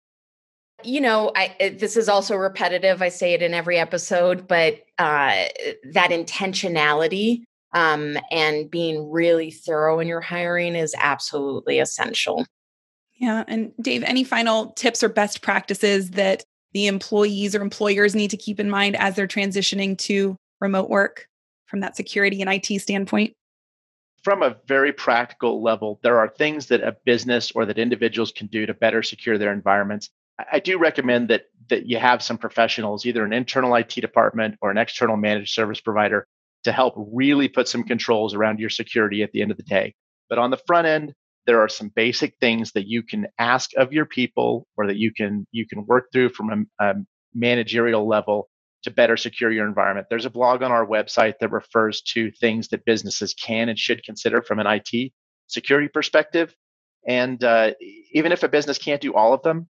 you 0.85 1.01
know 1.01 1.33
i 1.35 1.75
this 1.79 1.97
is 1.97 2.09
also 2.09 2.37
repetitive 2.37 3.03
i 3.03 3.09
say 3.09 3.35
it 3.35 3.43
in 3.43 3.55
every 3.55 3.79
episode 3.79 4.47
but 4.47 4.81
uh, 4.99 5.45
that 5.93 6.11
intentionality 6.11 7.43
um, 7.73 8.19
and 8.33 8.71
being 8.71 9.11
really 9.11 9.51
thorough 9.51 10.01
in 10.01 10.09
your 10.09 10.21
hiring 10.21 10.75
is 10.75 10.95
absolutely 10.99 11.79
essential 11.79 12.47
yeah 13.19 13.45
and 13.49 13.73
dave 13.81 14.03
any 14.05 14.25
final 14.25 14.73
tips 14.73 15.03
or 15.03 15.09
best 15.09 15.43
practices 15.43 16.11
that 16.11 16.45
the 16.72 16.87
employees 16.87 17.54
or 17.54 17.62
employers 17.62 18.14
need 18.14 18.30
to 18.30 18.37
keep 18.37 18.61
in 18.61 18.70
mind 18.70 18.96
as 18.96 19.16
they're 19.16 19.26
transitioning 19.26 19.96
to 19.98 20.37
remote 20.61 20.88
work 20.88 21.26
from 21.66 21.80
that 21.80 21.96
security 21.96 22.42
and 22.42 22.50
IT 22.50 22.80
standpoint? 22.80 23.33
From 24.22 24.42
a 24.42 24.56
very 24.66 24.92
practical 24.92 25.62
level, 25.62 25.98
there 26.02 26.18
are 26.18 26.28
things 26.28 26.66
that 26.66 26.83
a 26.83 26.96
business 27.04 27.52
or 27.52 27.64
that 27.66 27.78
individuals 27.78 28.33
can 28.33 28.48
do 28.48 28.66
to 28.66 28.74
better 28.74 29.02
secure 29.02 29.38
their 29.38 29.52
environments. 29.52 30.11
I 30.52 30.59
do 30.59 30.78
recommend 30.78 31.28
that 31.28 31.46
that 31.68 31.87
you 31.87 31.98
have 31.98 32.22
some 32.22 32.37
professionals, 32.37 33.06
either 33.06 33.24
an 33.24 33.33
internal 33.33 33.74
IT 33.76 33.94
department 33.94 34.56
or 34.61 34.70
an 34.70 34.78
external 34.78 35.16
managed 35.16 35.54
service 35.54 35.80
provider, 35.80 36.26
to 36.64 36.72
help 36.72 36.94
really 36.96 37.48
put 37.48 37.68
some 37.68 37.85
controls 37.85 38.35
around 38.35 38.59
your 38.59 38.68
security 38.68 39.22
at 39.22 39.33
the 39.33 39.40
end 39.40 39.50
of 39.50 39.56
the 39.56 39.62
day. 39.62 39.94
But 40.28 40.38
on 40.38 40.50
the 40.50 40.61
front 40.66 40.87
end, 40.87 41.14
there 41.51 41.61
are 41.61 41.69
some 41.69 41.89
basic 41.97 42.37
things 42.39 42.71
that 42.71 42.87
you 42.87 43.03
can 43.03 43.27
ask 43.37 43.71
of 43.77 43.93
your 43.93 44.07
people 44.07 44.69
or 44.77 44.87
that 44.87 44.99
you 44.99 45.13
can 45.13 45.45
you 45.51 45.67
can 45.67 45.85
work 45.85 46.05
through 46.13 46.29
from 46.29 46.69
a, 46.79 46.85
a 46.85 46.95
managerial 47.35 48.07
level 48.07 48.49
to 48.85 48.91
better 48.93 49.17
secure 49.17 49.51
your 49.51 49.67
environment. 49.67 50.07
There's 50.09 50.27
a 50.27 50.31
blog 50.31 50.63
on 50.63 50.71
our 50.71 50.87
website 50.87 51.35
that 51.41 51.51
refers 51.51 52.03
to 52.13 52.31
things 52.31 52.69
that 52.69 52.85
businesses 52.85 53.35
can 53.35 53.69
and 53.69 53.77
should 53.77 54.05
consider 54.05 54.43
from 54.43 54.61
an 54.61 54.69
IT 54.69 55.11
security 55.49 55.89
perspective. 55.89 56.55
And 57.05 57.43
uh, 57.43 57.73
even 58.13 58.31
if 58.31 58.45
a 58.45 58.49
business 58.49 58.79
can't 58.79 59.03
do 59.03 59.15
all 59.15 59.33
of 59.33 59.43
them, 59.43 59.69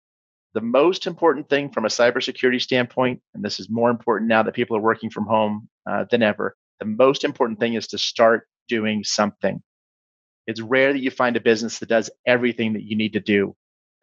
the 0.56 0.62
most 0.62 1.06
important 1.06 1.48
thing 1.48 1.70
from 1.70 1.86
a 1.86 1.90
cybersecurity 1.90 2.60
standpoint, 2.60 3.22
and 3.36 3.46
this 3.46 3.60
is 3.60 3.70
more 3.70 3.92
important 3.92 4.30
now 4.30 4.42
that 4.42 4.56
people 4.56 4.76
are 4.76 4.82
working 4.82 5.12
from 5.12 5.28
home 5.28 5.70
uh, 5.88 6.06
than 6.10 6.24
ever, 6.24 6.56
the 6.80 6.88
most 6.88 7.24
important 7.24 7.60
thing 7.60 7.76
is 7.76 7.86
to 7.90 8.00
start 8.00 8.48
doing 8.68 9.04
something. 9.04 9.62
It's 10.48 10.62
rare 10.62 10.94
that 10.94 11.02
you 11.02 11.12
find 11.12 11.38
a 11.38 11.42
business 11.42 11.80
that 11.80 11.90
does 11.90 12.10
everything 12.26 12.74
that 12.74 12.84
you 12.84 12.98
need 12.98 13.14
to 13.14 13.20
do, 13.20 13.56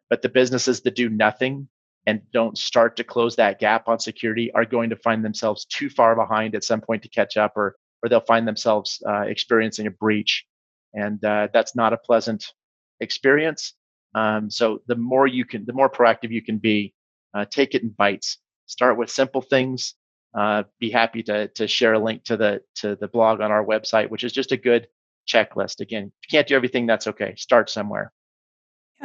but 0.09 0.21
the 0.21 0.29
businesses 0.29 0.81
that 0.81 0.95
do 0.95 1.09
nothing 1.09 1.69
and 2.07 2.21
don't 2.31 2.57
start 2.57 2.97
to 2.97 3.03
close 3.03 3.37
that 3.37 3.59
gap 3.59 3.87
on 3.87 3.99
security 3.99 4.51
are 4.53 4.65
going 4.65 4.91
to 4.91 4.95
find 4.97 5.25
themselves 5.25 5.65
too 5.65 5.89
far 5.89 6.15
behind 6.15 6.55
at 6.55 6.63
some 6.63 6.81
point 6.81 7.03
to 7.03 7.09
catch 7.09 7.37
up, 7.37 7.53
or 7.57 7.75
or 8.03 8.09
they'll 8.09 8.21
find 8.21 8.47
themselves 8.47 9.01
uh, 9.07 9.21
experiencing 9.21 9.87
a 9.87 9.91
breach, 9.91 10.45
and 10.93 11.23
uh, 11.25 11.47
that's 11.53 11.75
not 11.75 11.93
a 11.93 11.97
pleasant 11.97 12.53
experience. 13.01 13.73
Um, 14.15 14.49
so 14.51 14.81
the 14.87 14.95
more 14.95 15.27
you 15.27 15.45
can, 15.45 15.65
the 15.65 15.73
more 15.73 15.89
proactive 15.89 16.31
you 16.31 16.41
can 16.43 16.59
be. 16.59 16.93
Uh, 17.33 17.45
take 17.45 17.75
it 17.75 17.83
in 17.83 17.89
bites. 17.89 18.37
Start 18.67 18.97
with 18.97 19.09
simple 19.09 19.41
things. 19.41 19.95
Uh, 20.33 20.63
be 20.79 20.89
happy 20.91 21.23
to 21.23 21.49
to 21.49 21.67
share 21.67 21.93
a 21.93 21.99
link 21.99 22.23
to 22.25 22.37
the 22.37 22.61
to 22.75 22.95
the 22.95 23.07
blog 23.09 23.41
on 23.41 23.51
our 23.51 23.65
website, 23.65 24.09
which 24.09 24.23
is 24.23 24.31
just 24.33 24.51
a 24.53 24.57
good 24.57 24.87
checklist. 25.27 25.79
Again, 25.79 26.11
if 26.21 26.31
you 26.31 26.37
can't 26.37 26.47
do 26.47 26.55
everything, 26.55 26.85
that's 26.85 27.07
okay. 27.07 27.35
Start 27.35 27.69
somewhere 27.69 28.11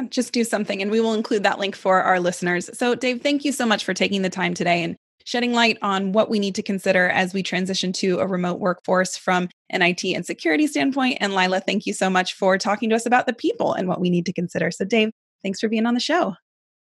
just 0.09 0.33
do 0.33 0.43
something. 0.43 0.81
And 0.81 0.91
we 0.91 0.99
will 0.99 1.13
include 1.13 1.43
that 1.43 1.59
link 1.59 1.75
for 1.75 2.01
our 2.01 2.19
listeners. 2.19 2.69
So, 2.73 2.95
Dave, 2.95 3.21
thank 3.21 3.45
you 3.45 3.51
so 3.51 3.65
much 3.65 3.83
for 3.83 3.93
taking 3.93 4.21
the 4.21 4.29
time 4.29 4.53
today 4.53 4.83
and 4.83 4.95
shedding 5.25 5.53
light 5.53 5.77
on 5.81 6.13
what 6.13 6.29
we 6.29 6.39
need 6.39 6.55
to 6.55 6.63
consider 6.63 7.09
as 7.09 7.33
we 7.33 7.43
transition 7.43 7.93
to 7.93 8.19
a 8.19 8.27
remote 8.27 8.59
workforce 8.59 9.15
from 9.15 9.49
an 9.69 9.81
IT 9.81 10.03
and 10.03 10.25
security 10.25 10.67
standpoint. 10.67 11.17
And 11.21 11.35
Lila, 11.35 11.59
thank 11.59 11.85
you 11.85 11.93
so 11.93 12.09
much 12.09 12.33
for 12.33 12.57
talking 12.57 12.89
to 12.89 12.95
us 12.95 13.05
about 13.05 13.27
the 13.27 13.33
people 13.33 13.73
and 13.73 13.87
what 13.87 14.01
we 14.01 14.09
need 14.09 14.25
to 14.25 14.33
consider. 14.33 14.71
So, 14.71 14.85
Dave, 14.85 15.11
thanks 15.43 15.59
for 15.59 15.69
being 15.69 15.85
on 15.85 15.93
the 15.93 15.99
show. 15.99 16.35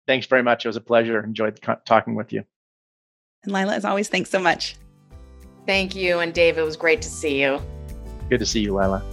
Thanks 0.08 0.28
very 0.28 0.44
much. 0.44 0.66
It 0.66 0.70
was 0.70 0.78
a 0.78 0.82
pleasure. 0.82 1.24
Enjoyed 1.24 1.60
talking 1.86 2.16
with 2.16 2.34
you. 2.34 2.44
And 3.44 3.54
Lila, 3.54 3.76
as 3.76 3.86
always, 3.86 4.08
thanks 4.08 4.30
so 4.30 4.40
much. 4.40 4.76
Thank 5.66 5.96
you. 5.96 6.20
And 6.20 6.34
Dave, 6.34 6.58
it 6.58 6.64
was 6.64 6.76
great 6.76 7.02
to 7.02 7.10
see 7.10 7.42
you. 7.42 7.62
Good 8.30 8.40
to 8.40 8.46
see 8.46 8.62
you, 8.62 8.74
Lila. 8.74 9.04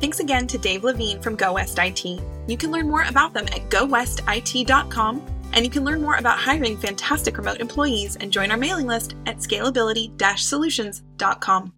Thanks 0.00 0.20
again 0.20 0.46
to 0.46 0.58
Dave 0.58 0.84
Levine 0.84 1.20
from 1.20 1.34
Go 1.34 1.54
West 1.54 1.78
IT. 1.78 2.04
You 2.46 2.56
can 2.56 2.70
learn 2.70 2.88
more 2.88 3.02
about 3.02 3.34
them 3.34 3.46
at 3.46 3.68
gowestit.com, 3.68 5.22
and 5.52 5.64
you 5.64 5.70
can 5.70 5.84
learn 5.84 6.00
more 6.00 6.16
about 6.16 6.38
hiring 6.38 6.76
fantastic 6.76 7.36
remote 7.36 7.60
employees 7.60 8.16
and 8.16 8.32
join 8.32 8.50
our 8.50 8.56
mailing 8.56 8.86
list 8.86 9.16
at 9.26 9.38
scalability 9.38 10.12
solutions.com. 10.38 11.72